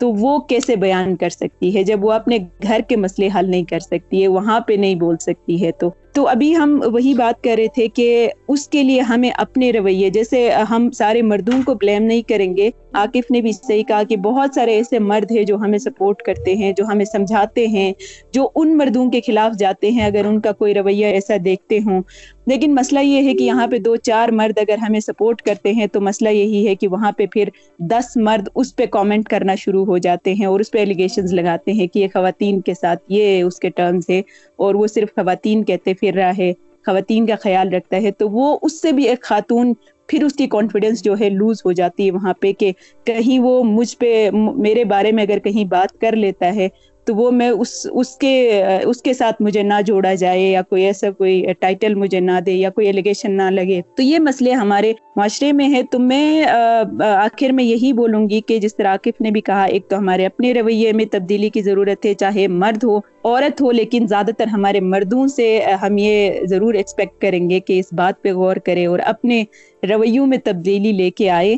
[0.00, 3.64] تو وہ کیسے بیان کر سکتی ہے؟ جب وہ اپنے گھر کے مسئلے حل نہیں
[3.64, 7.44] کر سکتی ہے، وہاں پہ نہیں بول سکتی ہے تو تو ابھی ہم وہی بات
[7.44, 11.74] کر رہے تھے کہ اس کے لیے ہمیں اپنے رویے، جیسے ہم سارے مردوں کو
[11.74, 15.44] بلیم نہیں کریں گے۔ عاقف نے بھی صحیح کہا کہ بہت سارے ایسے مرد ہیں
[15.44, 17.92] جو ہمیں سپورٹ کرتے ہیں، جو ہمیں سمجھاتے ہیں،
[18.32, 22.02] جو ان مردوں کے خلاف جاتے ہیں اگر ان کا کوئی رویہ ایسا دیکھتے ہوں۔
[22.46, 25.86] لیکن مسئلہ یہ ہے کہ یہاں پہ دو چار مرد اگر ہمیں سپورٹ کرتے ہیں
[25.86, 27.48] تو مسئلہ یہی ہے کہ وہاں پہ پھر
[27.78, 31.72] دس مرد اس پہ کامنٹ کرنا شروع ہو جاتے ہیں اور اس پہ ایلیگیشنز لگاتے
[31.72, 34.22] ہیں کہ یہ خواتین کے ساتھ یہ اس کے ٹرمز ہے
[34.56, 36.52] اور وہ صرف خواتین کہتے پھر رہا ہے،
[36.86, 39.72] خواتین کا خیال رکھتا ہے، تو وہ اس سے بھی ایک خاتون،
[40.08, 42.72] پھر اس کی کانفیڈینس جو ہے لوز ہو جاتی ہے وہاں پہ کہ
[43.04, 46.68] کہیں وہ مجھ پہ میرے بارے میں اگر کہیں بات کر لیتا ہے
[47.06, 50.84] تو وہ میں اس اس کے اس کے ساتھ مجھے نہ جوڑا جائے یا کوئی
[50.84, 54.92] ایسا کوئی ٹائٹل مجھے نہ دے یا کوئی ایلیگیشن نہ لگے۔ تو یہ مسئلے ہمارے
[55.16, 59.30] معاشرے میں ہے تو میں آخر میں یہی بولوں گی کہ جس طرح عاقف نے
[59.30, 62.98] بھی کہا، ایک تو ہمارے اپنے رویے میں تبدیلی کی ضرورت ہے، چاہے مرد ہو،
[62.98, 67.78] عورت ہو، لیکن زیادہ تر ہمارے مردوں سے ہم یہ ضرور ایکسپیکٹ کریں گے کہ
[67.78, 69.44] اس بات پہ غور کرے اور اپنے
[69.82, 71.56] رویوں میں تبدیلی لے کے آئے۔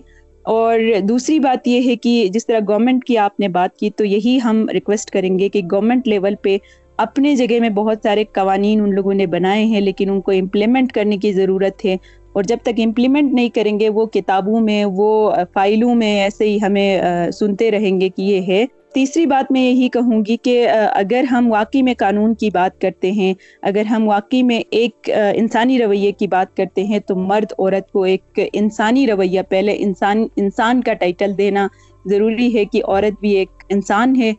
[0.51, 4.05] اور دوسری بات یہ ہے کہ جس طرح گورنمنٹ کی آپ نے بات کی تو
[4.05, 6.57] یہی ہم ریکویسٹ کریں گے کہ گورنمنٹ لیول پہ
[6.96, 10.92] اپنے جگہ میں بہت سارے قوانین ان لوگوں نے بنائے ہیں لیکن ان کو امپلیمنٹ
[10.92, 11.96] کرنے کی ضرورت ہے
[12.32, 16.59] اور جب تک امپلیمنٹ نہیں کریں گے وہ کتابوں میں، وہ فائلوں میں ایسے ہی
[16.62, 18.64] ہمیں سنتے رہیں گے کہ یہ ہے۔
[18.95, 23.11] تیسری بات میں یہی کہوں گی کہ اگر ہم واقعی میں قانون کی بات کرتے
[23.12, 23.32] ہیں،
[23.62, 28.03] اگر ہم واقعی میں ایک انسانی رویے کی بات کرتے ہیں، تو مرد، عورت کو
[28.03, 31.66] ایک انسانی رویہ، پہلے انسان انسان کا ٹائٹل دینا
[32.05, 34.32] ضروری ہے کہ عورت بھی ایک انسان ہے،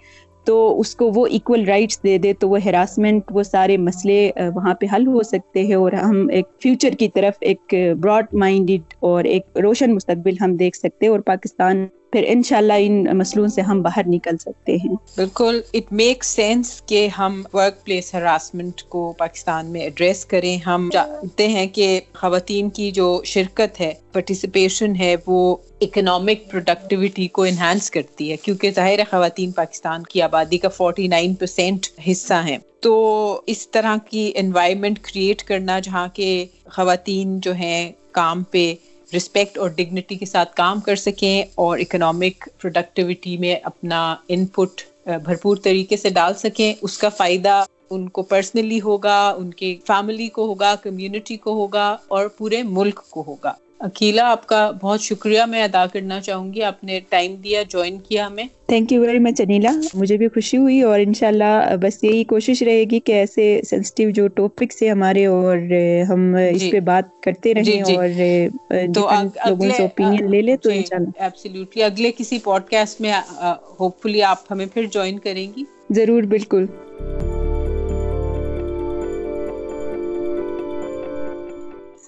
[0.48, 4.74] تو اس کو وہ ایکول رائٹس دے دے، تو وہ ہراسمنٹ وہ سارے مسئلے وہاں
[4.74, 9.24] پہ حل ہو سکتے ہیں اور ہم ایک فیوچر کی طرف ایک براڈ مائنڈڈ اور
[9.24, 14.02] ایک روشن مستقبل ہم دیکھ سکتے اور پاکستان پھر انشاءاللہ ان مسئلوں سے ہم باہر
[14.08, 19.82] نکل سکتے ہیں۔ بالکل اٹ میک سینس کہ ہم ورک پلیس ہراسمنٹ کو پاکستان میں
[19.82, 26.52] ایڈریس کریں۔ ہم جانتے ہیں کہ خواتین کی جو شرکت ہے پارٹیسپیشن ہے، وہ اکنامک
[26.52, 31.88] پروڈکٹیوٹی کو انہانس کرتی ہے۔ کیونکہ ظاہر خواتین پاکستان کی آبادی کا فورٹی نائن پرسینٹ
[32.12, 38.44] حصہ ہیں۔ تو اس طرح کی انوائرمنٹ کریٹ کرنا، جہاں کے خواتین جو ہیں کام
[38.44, 38.74] پہ
[39.16, 44.82] رسپیکٹ اور ڈگنیٹی کے ساتھ کام کر سکیں اور اکنامک پروڈکٹیوٹی میں اپنا ان پٹ
[45.12, 49.76] uh, بھرپور طریقے سے ڈال سکیں۔ اس کا فائدہ ان کو پرسنلی ہوگا، ان کے
[49.88, 55.02] فیملی کو ہوگا کمیونٹی کو ہوگا اور پورے ملک کو ہوگا۔ اکیلا آپ کا بہت
[55.02, 59.02] شکریہ میں ادا کرنا چاہوں گی۔ آپ نے ٹائم دیا جوائن کیا ہمیں۔ Thank you
[59.02, 61.46] very much Anila مجھے بھی خوشی ہوئی اور انشاءاللہ
[61.82, 65.58] بس یہی کوشش رہے گی کہ ایسے سینسٹیو جو ٹاپکس ہیں ہمارے اور
[66.10, 68.08] ہم اس جی۔ پہ بات کرتے رہیں جی، جی۔ اور
[69.48, 73.14] لوگوں سے اوپینین لے لے تو انشاءاللہ۔ ایبسلیوٹلی اگلے کسی پوڈ کاسٹ میں
[73.80, 76.66] ہوپ فلی آپ ہمیں پھر جوائن کریں گی۔ ضرور بالکل۔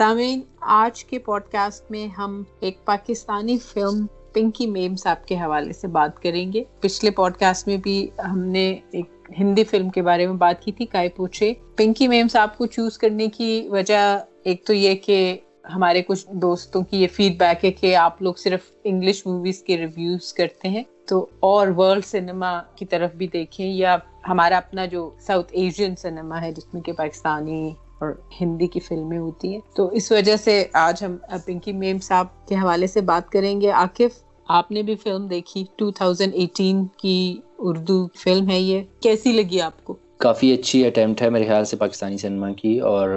[0.01, 5.73] سامعین، آج کے پوڈ کاسٹ میں ہم ایک پاکستانی فلم پنکی میم صاحب کے حوالے
[5.73, 9.05] سے بات کریں گے۔ پچھلے پوڈ کاسٹ میں بھی ہم نے ایک
[9.39, 12.97] ہندی فلم کے بارے میں بات کی تھی، کائے پوچھے۔ پنکی میم صاحب کو چوز
[12.97, 15.37] کرنے کی وجہ ایک تو یہ کہ
[15.75, 19.77] ہمارے کچھ دوستوں کی یہ فیڈ بیک ہے کہ آپ لوگ صرف انگلش موویز کے
[19.77, 23.97] ریویوز کرتے ہیں۔ تو اور ورلڈ سنیما کی طرف بھی دیکھیں، یا
[24.27, 29.17] ہمارا اپنا جو ساؤتھ ایشین سنیما ہے، جس میں کہ پاکستانی اور ہندی کی فلمیں
[29.17, 33.29] ہوتی ہیں۔ تو اس وجہ سے آج ہم پنکی میم صاحب کے حوالے سے بات
[33.29, 39.31] کریں گے۔ عاقف آپ نے بھی فلم دیکھی۔ 2018 کی اردو فلم ہے یہ۔ کیسی
[39.31, 43.09] لگی آپ کو؟ کافی اچھی اٹیمپٹ ہے میرے خیال سے پاکستانی سنیما کی اور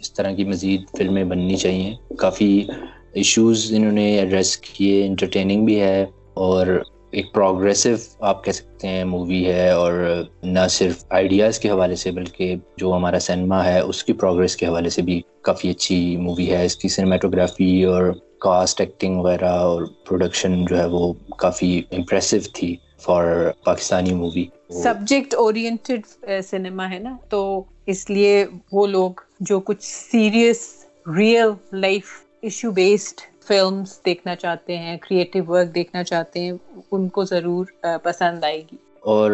[0.00, 2.64] اس طرح کی مزید فلمیں بننی چاہیے۔ کافی
[3.12, 6.66] ایشوز انہوں نے ایڈریس کیے انٹرٹیننگ بھی ہے اور
[7.12, 7.90] ایک پروگریسو
[8.20, 9.92] آپ کہہ سکتے ہیں مووی ہے اور
[10.42, 14.66] نہ صرف آئیڈیاز کے حوالے سے بلکہ جو ہمارا سنیما ہے اس کی پروگریس کے
[14.66, 19.82] حوالے سے بھی کافی اچھی مووی ہے۔ اس کی سنیماٹوگرافی اور کاسٹ ایکٹنگ وغیرہ اور
[20.08, 23.24] پروڈکشن جو ہے وہ کافی امپریسو تھی for
[23.64, 24.44] Pakistani movie
[24.82, 26.00] subject oriented
[26.44, 29.10] cinema ہے نا؟ تو اس لیے وہ لوگ
[29.40, 30.68] جو کچھ serious
[31.16, 32.04] real life
[32.40, 36.52] issue based films دیکھنا چاہتے ہیں کریٹو ورک دیکھنا چاہتے ہیں،
[36.92, 37.66] ان کو ضرور
[38.02, 39.30] پسند آئے گی۔ اور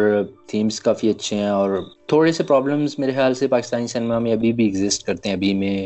[0.47, 1.69] تھیمس کافی اچھے ہیں اور
[2.07, 5.53] تھوڑے سے پرابلمس میرے خیال سے پاکستانی سنیما میں ابھی بھی ایگزسٹ کرتے ہیں۔ ابھی
[5.53, 5.77] میں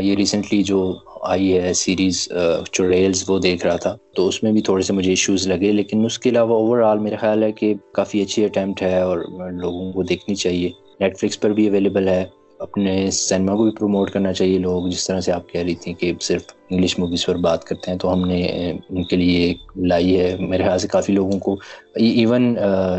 [0.00, 0.78] یہ ریسنٹلی جو
[1.22, 2.28] آئی ہے سیریز
[2.72, 6.04] چوریلز وہ دیکھ رہا تھا، تو اس میں بھی تھوڑے سے مجھے ایشوز لگے۔ لیکن
[6.04, 9.18] اس کے علاوہ اوور آل میرا خیال ہے کہ کافی اچھی اٹیمپٹ ہے اور
[9.52, 10.68] لوگوں کو دیکھنی چاہیے۔
[11.00, 12.24] نیٹ فلکس پر بھی اویلیبل ہے۔
[12.60, 15.94] اپنے سنیما کو بھی پروموٹ کرنا چاہیے لوگ، جس طرح سے آپ کہہ رہی تھیں
[15.94, 18.40] کہ صرف انگلش موویز پر بات کرتے ہیں، تو ہم نے
[18.70, 19.54] ان کے لیے
[19.86, 21.56] لائی ہے۔ میرے خیال سے کافی لوگوں کو
[21.94, 22.54] ایون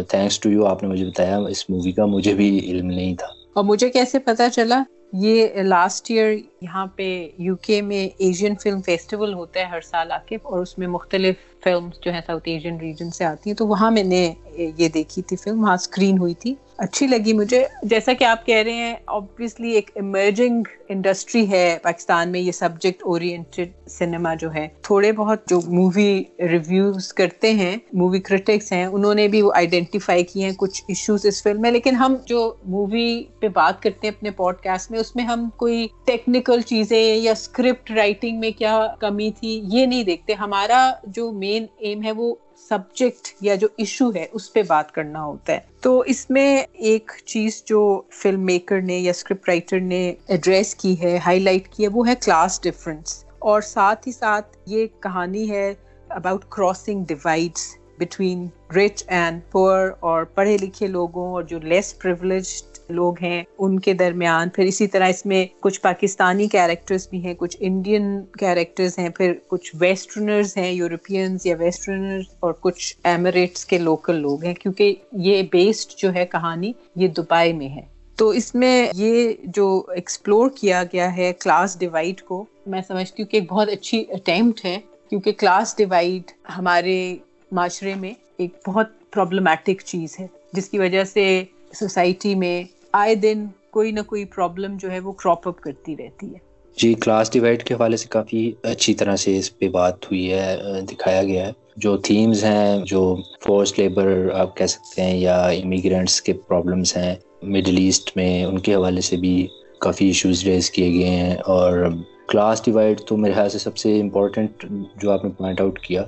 [0.10, 3.28] تھینکس ٹو یو آپ نے مجھے بتایا، اس مووی کا مجھے بھی علم نہیں تھا۔
[3.54, 4.84] اور مجھے کیسے پتا چلا؟
[5.14, 7.06] یہ لاسٹ ایئر یہاں پہ
[7.38, 10.88] یو کے میں ایشین فلم فیسٹیول ہوتا ہے ہر سال آ کے، اور اس میں
[10.88, 14.34] مختلف فلم جو ہے ساؤتھ ایشین ریجن سے آتی ہیں، تو وہاں میں نے
[14.78, 18.56] یہ دیکھی تھی فلم وہاں اسکرین ہوئی تھی۔ اچھی لگی مجھے۔ جیسا کہ آپ کہہ
[18.56, 24.68] رہے ہیں آبویسلی ایک ایمرجنگ انڈسٹری ہے پاکستان میں، یہ سبجیکٹ اورینٹیڈ سنیما جو ہے۔
[24.82, 30.24] تھوڑے بہت جو مووی ریویوز کرتے ہیں مووی کرٹکس ہیں، انہوں نے بھی وہ آئیڈینٹیفائی
[30.24, 34.14] کیے ہیں کچھ ایشوز اس فلم میں۔ لیکن ہم جو مووی پہ بات کرتے ہیں
[34.18, 38.88] اپنے پوڈ کاسٹ میں، اس میں ہم کوئی ٹیکنیکل چیزیں یا اسکرپٹ رائٹنگ میں کیا
[39.00, 42.36] کمی تھی، یہ نہیں دیکھتے۔ ہمارا جو مین ایم ہے وہ
[42.70, 47.12] سبجیکٹ یا جو ایشو ہے اس پہ بات کرنا ہوتا ہے۔ تو اس میں ایک
[47.26, 51.84] چیز جو فلم میکر نے یا اسکرپٹ رائٹر نے ایڈریس کی ہے ہائی لائٹ کی
[51.84, 55.74] ہے، وہ ہے کلاس ڈفرینس اور ساتھ ہی ساتھ یہ کہانی ہے
[56.10, 62.71] about crossing divides between rich and poor اور پڑھے لکھے لوگوں اور جو لیس پریولیجڈ
[62.92, 67.34] لوگ ہیں ان کے درمیان۔ پھر اسی طرح اس میں کچھ پاکستانی کیریکٹرز بھی ہیں،
[67.34, 73.78] کچھ انڈین کیریکٹرز ہیں، پھر کچھ ویسٹرنرز ہیں یورپینز یا ویسٹرنرز اور کچھ ایمریٹس کے
[73.78, 77.82] لوکل لوگ ہیں۔ کیونکہ یہ بیسڈ جو ہے کہانی، یہ دبئی میں ہے۔
[78.16, 83.30] تو اس میں یہ جو ایکسپلور کیا گیا ہے کلاس ڈیوائڈ کو، میں سمجھتی ہوں
[83.30, 84.78] کہ ایک بہت اچھی اٹیمپٹ ہے۔
[85.10, 87.16] کیونکہ کلاس ڈیوائڈ ہمارے
[87.52, 91.44] معاشرے میں ایک بہت پرابلمٹک چیز ہے، جس کی وجہ سے
[91.80, 92.64] سوسائٹی میں
[92.94, 96.94] آئے دن کوئی نہ کوئی پرابلم جو ہے وہ کراپ اپ کرتی رہتی ہے۔ جی
[96.94, 101.24] کلاس ڈیوائڈ کے حوالے سے کافی اچھی طرح سے اس پہ بات ہوئی ہے، دکھایا
[101.24, 103.16] گیا ہے۔ جو تھیمز ہیں، جو
[103.46, 108.60] فورس لیبر آپ کہہ سکتے ہیں، یا امیگرینٹس کے پرابلمس ہیں مڈل ایسٹ میں ان
[108.60, 109.48] کے حوالے سے بھی
[109.80, 111.88] کافی ایشوز ریز کیے گئے ہیں۔ اور
[112.28, 114.66] کلاس ڈیوائڈ تو میرے خیال سے سب سے امپورٹنٹ
[114.96, 116.04] جو آپ نے پوائنٹ آؤٹ کیا،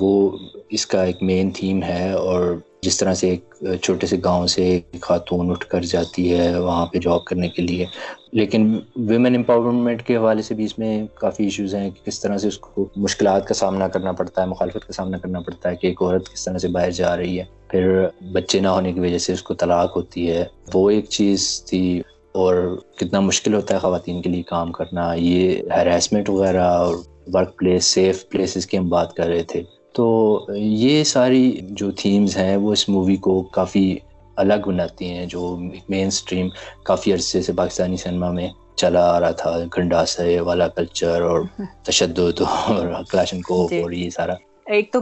[0.00, 0.38] وہ
[0.70, 4.64] اس کا ایک مین تھیم ہے۔ اور جس طرح سے ایک چھوٹے سے گاؤں سے
[5.00, 7.86] خاتون اٹھ کر جاتی ہے وہاں پہ جاب کرنے کے لیے۔
[8.32, 8.62] لیکن
[9.08, 12.48] ویمن امپاورمنٹ کے حوالے سے بھی اس میں کافی ایشوز ہیں کہ کس طرح سے
[12.48, 15.86] اس کو مشکلات کا سامنا کرنا پڑتا ہے، مخالفت کا سامنا کرنا پڑتا ہے کہ
[15.86, 19.18] ایک عورت کس طرح سے باہر جا رہی ہے۔ پھر بچے نہ ہونے کی وجہ
[19.18, 22.02] سے اس کو طلاق ہوتی ہے۔ وہ ایک چیز تھی
[22.34, 22.54] اور
[22.96, 26.94] کتنا مشکل ہوتا ہے خواتین کے لیے کام کرنا۔ یہ ہیراسمنٹ وغیرہ اور
[27.34, 29.62] ورک پلیس سیف پلیسز کی ہم بات کر رہے تھے۔
[29.94, 30.06] تو
[30.48, 33.98] یہ ساری جو تھیمز ہیں وہ اس مووی کو کافی
[34.36, 35.56] الگ بناتی ہیں جو
[35.88, 36.48] مین اسٹریم
[36.82, 41.40] کافی عرصے سے پاکستانی سنیما میں چلا آ رہا تھا۔ گنڈاسے والا کلچر اور
[41.84, 44.34] تشدد اور کلاشن کو جی۔ اور یہ سارا۔
[44.66, 45.00] ایک تو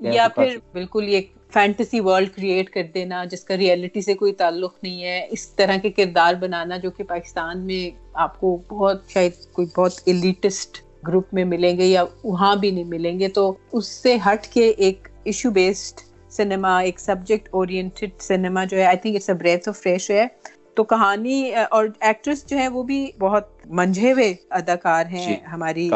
[0.00, 1.20] یا پھر بالکل یہ
[1.52, 5.76] فینٹسی ورلڈ کریٹ کر دینا جس کا ریئلٹی سے کوئی تعلق نہیں ہے۔ اس طرح
[5.76, 11.34] کے کردار بنانا جو کہ پاکستان میں آپ کو بہت شاید کوئی بہت ایلیٹسٹ گروپ
[11.34, 15.08] میں ملیں گے یا وہاں بھی نہیں ملیں گے، تو اس سے ہٹ کے ایک
[15.24, 16.00] ایشو بیسڈ
[16.32, 20.26] سنیما ایک سبجیکٹ اورینٹیڈ سنیما جو ہے I think it's a breath of fresh ہے
[20.74, 25.88] تو کہانی، اور ایکٹریس جو ہے وہ بھی بہت منجھے ہوئے اداکار ہیں جی، ہماری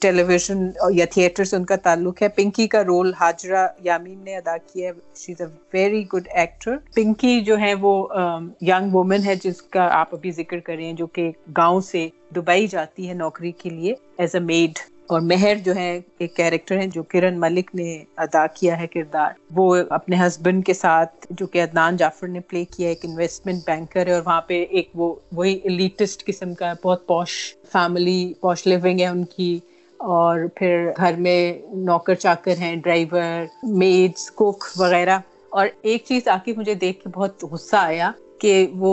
[0.00, 4.36] ٹیلی ویژن یا تھیٹر سے ان کا تعلق ہے۔ پنکی کا رول حاجرہ یامین نے
[4.36, 7.92] ادا کیا ہے۔ She is a very good actor Pinky جو ہے وہ
[8.62, 13.08] ینگ وومن ہے جس کا آپ ابھی ذکر کریں جو کہ گاؤں سے دبئی جاتی
[13.08, 14.78] ہے نوکری کے لیے ایز اے میڈ
[15.08, 15.88] اور مہر جو ہے
[16.18, 17.86] ایک کیریکٹر ہے جو کرن ملک نے
[18.16, 22.64] ادا کیا ہے کردار۔ وہ اپنے ہسبینڈ کے ساتھ، جو کہ عدنان جعفر نے پلے
[22.66, 27.06] کیا، ایک انویسٹمنٹ بینکر ہے اور وہاں پہ ایک وہ، وہی لیٹسٹ قسم کا بہت
[27.06, 27.32] پوش
[27.72, 29.58] فیملی پوش لیونگ ہے ان کی۔
[30.00, 31.38] اور پھر گھر میں
[31.76, 33.22] نوکر چاکر ہیں ڈرائیور
[33.62, 35.18] میڈس کوک وغیرہ۔
[35.52, 38.92] اور ایک چیز آ کے مجھے دیکھ کے بہت غصہ آیا کہ وہ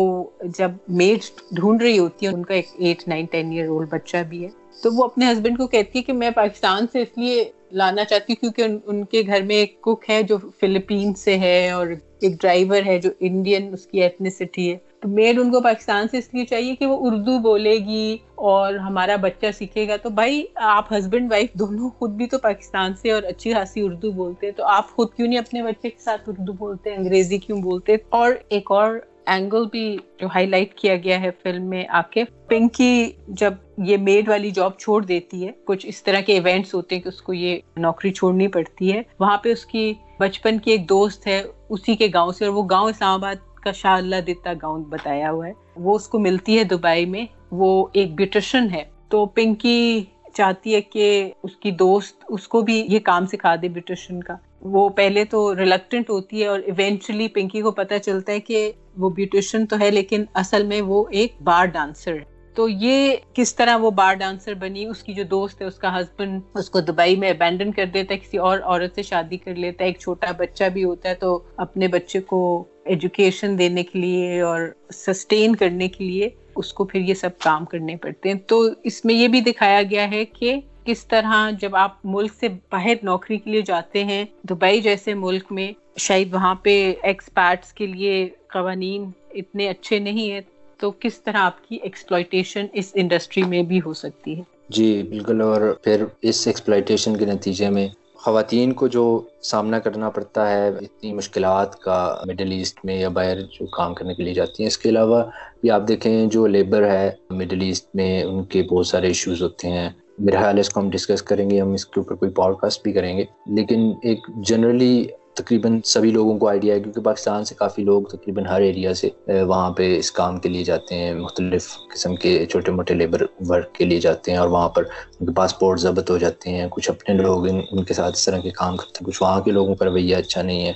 [0.58, 1.20] جب میڈ
[1.52, 4.50] ڈھونڈ رہی ہوتی ہے ان کا ایک eight nine ten year old بچہ بھی ہے۔
[4.84, 8.34] تو وہ اپنے ہسبینڈ کو کہتی ہے کہ میں پاکستان سے اس لیے لانا چاہتی
[8.34, 11.88] ہوں کیونکہ ان کے گھر میں ایک کک ہے جو فلپین سے ہے اور
[12.22, 16.18] ایک ڈرائیور ہے جو انڈین اس کی ایتھنیسٹی ہے۔ تو میڈ ان کو پاکستان سے
[16.18, 20.46] اس لیے چاہیے کہ وہ اردو بولے گی اور ہمارا بچہ سیکھے گا۔ تو بھائی،
[20.56, 24.54] آپ ہسبینڈ وائف دونوں خود بھی تو پاکستان سے اور اچھی خاصی اردو بولتے ہیں۔
[24.54, 28.32] تو آپ خود کیوں نہیں اپنے بچے کے ساتھ اردو بولتے، انگریزی کیوں بولتے؟ اور
[28.50, 29.86] ایک اور اینگل بھی
[30.20, 34.52] جو ہائی لائٹ کیا گیا ہے فلم میں آ کے پنکی جب یہ میڈ والی
[34.52, 37.60] جاب چھوڑ دیتی ہے، کچھ اس طرح کے ایونٹس ہوتے ہیں کہ اس کو یہ
[37.78, 39.02] نوکری چھوڑنی پڑتی ہے.
[39.20, 42.64] وہاں پہ اس کی بچپن کی ایک دوست ہے، اسی کے گاؤں سے، اور وہ
[42.70, 45.54] گاؤں اسلام آباد کا شاہ اللہ دیتا گاؤں بتایا ہوا ہے.
[45.76, 48.84] وہ اس کو ملتی ہے دبئی میں، وہ ایک بیوٹیشن ہے.
[49.10, 50.04] تو پنکی
[50.34, 54.36] چاہتی ہے کہ اس کی دوست اس کو بھی یہ کام سکھا دے بیوٹیشن کا.
[54.68, 59.10] وہ پہلے تو ریلیکٹنٹ ہوتی ہے اور ایونچولی پنکی کو پتہ چلتا ہے کہ وہ
[59.10, 63.78] بیوٹیشن تو ہے لیکن اصل میں وہ ایک بار ڈانسر ہے۔ تو یہ کس طرح
[63.78, 67.16] وہ بار ڈانسر بنی؟ اس کی جو دوست ہے، اس کا ہسبینڈ اس کو دبئی
[67.16, 70.32] میں ابینڈن کر دیتا ہے، کسی اور عورت سے شادی کر لیتا ہے۔ ایک چھوٹا
[70.38, 74.62] بچہ بھی ہوتا ہے تو اپنے بچے کو ایجوکیشن دینے کے لیے اور
[74.94, 79.06] سسٹین کرنے کے لیے اس کو پھر یہ سب کام کرنے پڑتے ہیں۔ تو اس
[79.06, 80.56] میں یہ بھی دکھایا گیا ہے کہ
[80.86, 85.52] کس طرح جب آپ ملک سے باہر نوکری کے لیے جاتے ہیں، دبئی جیسے ملک
[85.52, 90.42] میں شاید وہاں پہ ایکسپیرٹس کے لیے قوانین اتنے اچھے نہیں ہیں،
[90.80, 95.42] تو کس طرح آپ کی ایکسپلائٹیشن اس انڈسٹری میں بھی ہو سکتی ہے؟ جی بالکل،
[95.42, 97.88] اور پھر اس ایکسپلائٹیشن کے نتیجے میں
[98.24, 99.06] خواتین کو جو
[99.44, 104.14] سامنا کرنا پڑتا ہے اتنی مشکلات کا مڈل ایسٹ میں یا باہر جو کام کرنے
[104.16, 105.24] کے لیے جاتی ہیں، اس کے علاوہ
[105.62, 109.68] بھی آپ دیکھیں جو لیبر ہے مڈل ایسٹ میں، ان کے بہت سارے ایشوز ہوتے
[109.68, 112.32] ہیں۔ میرا خیال ہے اس کو ہم ڈسکس کریں گے ہم اس کے اوپر کوئی
[112.32, 115.04] پوڈ کاسٹ بھی کریں گے۔ لیکن ایک جنرلی
[115.34, 119.10] تقریباً سبھی لوگوں کو آئیڈیا ہے کیونکہ پاکستان سے کافی لوگ تقریباً ہر ایریا سے
[119.48, 123.74] وہاں پہ اس کام کے لیے جاتے ہیں۔ مختلف قسم کے چھوٹے موٹے لیبر ورک
[123.74, 124.84] کے لیے جاتے ہیں اور وہاں پر
[125.20, 128.40] ان کے پاسپورٹ ضبط ہو جاتے ہیں۔ کچھ اپنے لوگ ان کے ساتھ اس طرح
[128.40, 130.74] کے کام کرتے ہیں کچھ وہاں کے لوگوں کا رویہ اچھا نہیں ہے۔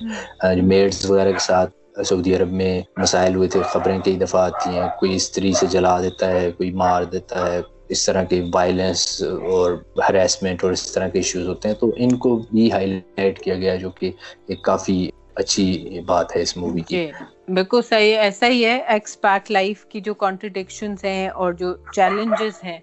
[0.55, 1.71] جو میڈس وغیرہ کے ساتھ
[2.05, 6.01] سعودی عرب میں مسائل ہوئے تھے خبریں کئی دفعہ آتی ہیں کوئی استری سے جلا
[6.01, 9.77] دیتا ہے کوئی مار دیتا ہے اس طرح کے وائلنس اور
[10.09, 13.55] ہراسمنٹ اور اس طرح کے ایشوز ہوتے ہیں، تو ان کو بھی ہائی لائٹ کیا
[13.55, 14.11] گیا جو کہ
[14.47, 17.11] ایک کافی اچھی بات ہے اس مووی کی۔ جی،
[17.53, 22.77] بالکل صحیح، ایسا ہی ہے ایکسپیکٹ لائف کی جو کانٹرڈکشنز ہیں اور جو چیلنجز ہیں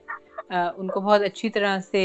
[0.50, 2.02] ان کو بہت اچھی طرح سے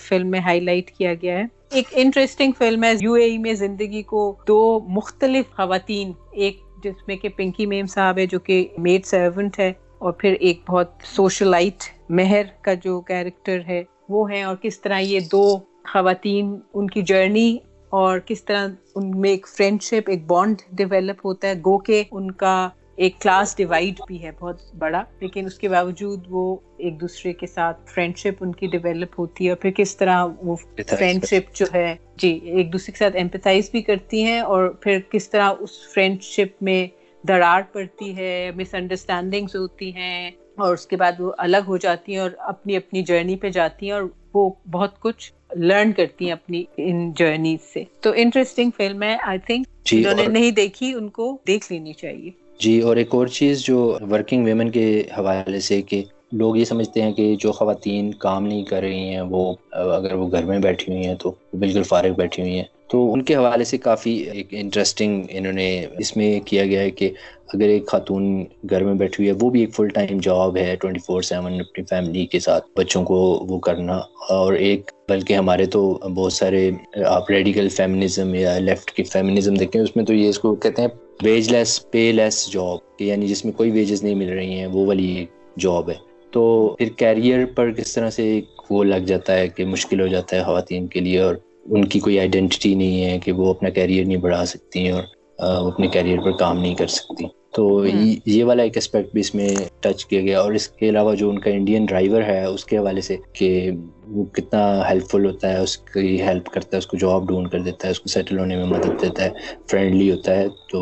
[0.00, 3.54] فلم میں ہائی لائٹ کیا گیا ہے۔ ایک انٹرسٹنگ فلم ہے، یو اے ای میں
[3.54, 8.66] زندگی کو دو مختلف خواتین، ایک جس میں کہ پنکی میم صاحب ہے جو کہ
[8.78, 14.42] میڈ سرونٹ ہے اور پھر ایک بہت سوشلائٹ مہر کا جو کیریکٹر ہے وہ ہے
[14.42, 15.44] اور کس طرح یہ دو
[15.84, 17.56] خواتین ان کی جرنی
[17.92, 22.02] اور کس طرح ان میں ایک فرینڈ شپ ایک بانڈ ڈیولپ ہوتا ہے۔ گو کے
[22.10, 26.44] ان کا ایک کلاس ڈیوائڈ بھی ہے بہت بڑا۔ لیکن اس کے باوجود وہ
[26.76, 30.26] ایک دوسرے کے ساتھ فرینڈ شپ ان کی ڈیولپ ہوتی ہے۔ اور پھر کس طرح
[30.42, 30.56] وہ
[30.88, 34.98] فرینڈ شپ جو ہے جی ایک دوسرے کے ساتھ ایمپتائز بھی کرتی ہیں اور پھر
[35.10, 36.86] کس طرح اس فرینڈ شپ میں
[37.24, 42.12] دراڑ پڑتی ہے مس انڈرسٹینڈنگس ہوتی ہیں۔ اور اس کے بعد وہ الگ ہو جاتی
[42.12, 44.02] ہیں اور اپنی اپنی جرنی پہ جاتی ہیں اور
[44.34, 49.38] وہ بہت کچھ لرن کرتی ہیں اپنی ان جرنی سے۔ تو انٹرسٹنگ فلم ہے آئی
[49.38, 53.62] تھنک جنہوں نے نہیں دیکھی ان کو دیکھ لینی چاہیے۔ جی اور ایک اور چیز
[53.64, 58.46] جو ورکنگ ویمن کے حوالے سے کہ لوگ یہ سمجھتے ہیں کہ جو خواتین کام
[58.46, 62.12] نہیں کر رہی ہیں، وہ اگر وہ گھر میں بیٹھی ہوئی ہیں تو بالکل فارغ
[62.16, 66.40] بیٹھی ہوئی ہیں۔ تو ان کے حوالے سے کافی ایک انٹرسٹنگ انہوں نے اس میں
[66.40, 67.10] کیا گیا ہے کہ
[67.54, 70.76] اگر ایک خاتون گھر میں بیٹھی ہوئی ہے، وہ بھی ایک فل ٹائم جاب ہے
[70.76, 73.96] ٹوئنٹی فور سیون اپنی فیملی کے ساتھ، بچوں کو وہ کرنا۔
[74.28, 76.70] اور ایک، بلکہ ہمارے تو بہت سارے
[77.06, 80.82] آپ ریڈیکل فیمنزم یا لیفٹ کی فیمنزم دیکھیں، اس میں تو یہ اس کو کہتے
[80.82, 80.88] ہیں
[81.22, 84.86] ویج لیس پے لیس جاب یعنی جس میں کوئی ویجز نہیں مل رہی ہیں، وہ
[84.86, 85.26] والی
[85.58, 86.05] جاب ہے۔
[86.36, 86.44] تو
[86.78, 90.36] پھر کیریئر پر کس طرح سے ایک وہ لگ جاتا ہے کہ مشکل ہو جاتا
[90.36, 91.34] ہے خواتین کے لیے اور
[91.66, 95.02] ان کی کوئی آئیڈینٹی نہیں ہے کہ وہ اپنا کیریئر نہیں بڑھا سکتی اور
[95.38, 97.86] وہ اپنے کیریئر پر کام نہیں کر سکتی تو
[98.26, 99.48] یہ والا ایک اسپیکٹ بھی اس میں
[99.80, 102.78] ٹچ کیا گیا اور اس کے علاوہ جو ان کا انڈین ڈرائیور ہے اس کے
[102.78, 103.70] حوالے سے کہ
[104.06, 104.60] وہ کتنا
[104.90, 107.86] ہیلپ فل ہوتا ہے اس کی ہیلپ کرتا ہے اس کو جاب ڈھونڈ کر دیتا
[107.86, 109.30] ہے اس کو سیٹل ہونے میں مدد دیتا ہے
[109.70, 110.80] فرینڈلی ہوتا ہے۔ تو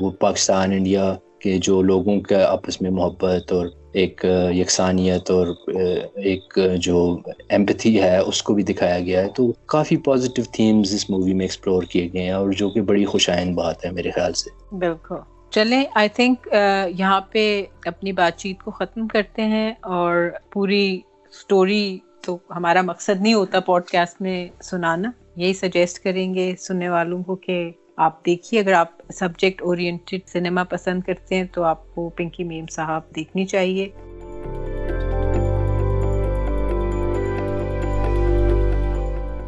[0.00, 5.46] وہ پاکستان انڈیا کے جو لوگوں کا آپس میں محبت اور ایک یکسانیت اور
[6.16, 7.18] ایک جو
[7.48, 11.44] ایمپتھی ہے، اس کو بھی دکھایا گیا ہے۔ تو کافی پازیٹیو تھیمز اس مووی میں
[11.44, 14.76] ایکسپلور کیے گئے ہیں اور جو کہ بڑی خوش آئند بات ہے میرے خیال سے۔
[14.76, 15.14] بالکل۔
[15.50, 16.48] چلیں آئی تھنک
[16.98, 23.20] یہاں پہ اپنی بات چیت کو ختم کرتے ہیں اور پوری اسٹوری تو ہمارا مقصد
[23.20, 28.26] نہیں ہوتا پوڈ کاسٹ میں سنانا۔ یہی سجیسٹ کریں گے سننے والوں کو کہ آپ
[28.26, 33.02] دیکھیے، اگر آپ سبجیکٹ اورینٹیڈ سنیما پسند کرتے ہیں تو آپ کو پنکی میم صاحب
[33.16, 33.88] دیکھنی چاہیے۔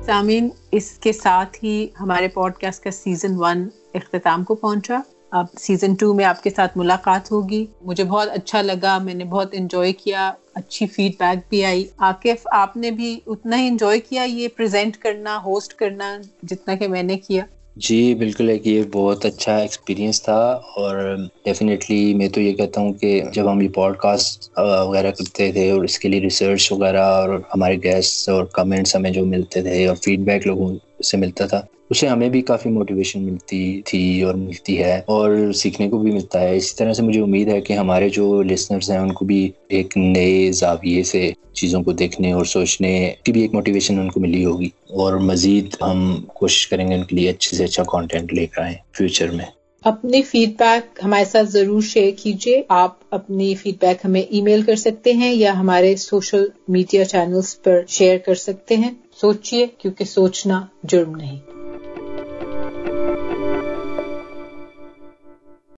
[0.02, 5.46] سامعین، اس کے ساتھ ہی ہمارے پوڈ کاسٹ کا سیزن ون اختتام کو پہنچا۔ اب
[5.58, 9.48] سیزن ٹو میں آپ کے ساتھ ملاقات ہوگی۔ مجھے بہت اچھا لگا، میں نے بہت
[9.52, 14.22] انجوائے کیا، اچھی فیڈ بیک بھی آئی۔ عاقف، آپ نے بھی اتنا ہی انجوائے کیا
[14.22, 17.44] یہ پریزنٹ کرنا ہوسٹ کرنا جتنا کہ میں نے کیا۔
[17.76, 20.36] جی بالکل، ایک یہ بہت اچھا ایکسپیرینس تھا
[20.76, 20.96] اور
[21.44, 25.70] ڈیفینیٹلی میں تو یہ کہتا ہوں کہ جب ہم یہ پوڈ کاسٹ وغیرہ کرتے تھے
[25.70, 29.86] اور اس کے لیے ریسرچ وغیرہ اور ہمارے گیسٹ اور کمنٹس ہمیں جو ملتے تھے
[29.86, 30.74] اور فیڈ بیک لوگوں
[31.04, 35.88] سے ملتا تھا۔ اسے ہمیں بھی کافی موٹیویشن ملتی تھی اور ملتی ہے اور سیکھنے
[35.88, 38.98] کو بھی ملتا ہے۔ اسی طرح سے مجھے امید ہے کہ ہمارے جو لسنرز ہیں،
[38.98, 43.54] ان کو بھی ایک نئے زاویے سے چیزوں کو دیکھنے اور سوچنے کی بھی ایک
[43.54, 47.56] موٹیویشن ان کو ملی ہوگی۔ اور مزید ہم کوشش کریں گے ان کے لیے اچھے
[47.56, 49.44] سے اچھا کانٹینٹ لے کر آئیں فیوچر میں۔
[49.84, 54.62] اپنی فیڈ بیک ہمارے ساتھ ضرور شیئر کیجیے۔ آپ اپنی فیڈ بیک ہمیں ای میل
[54.62, 58.90] کر سکتے ہیں یا ہمارے سوشل میڈیا چینلز پر شیئر کر سکتے ہیں۔
[59.20, 61.55] سوچئے کیونکہ سوچنا جرم نہیں۔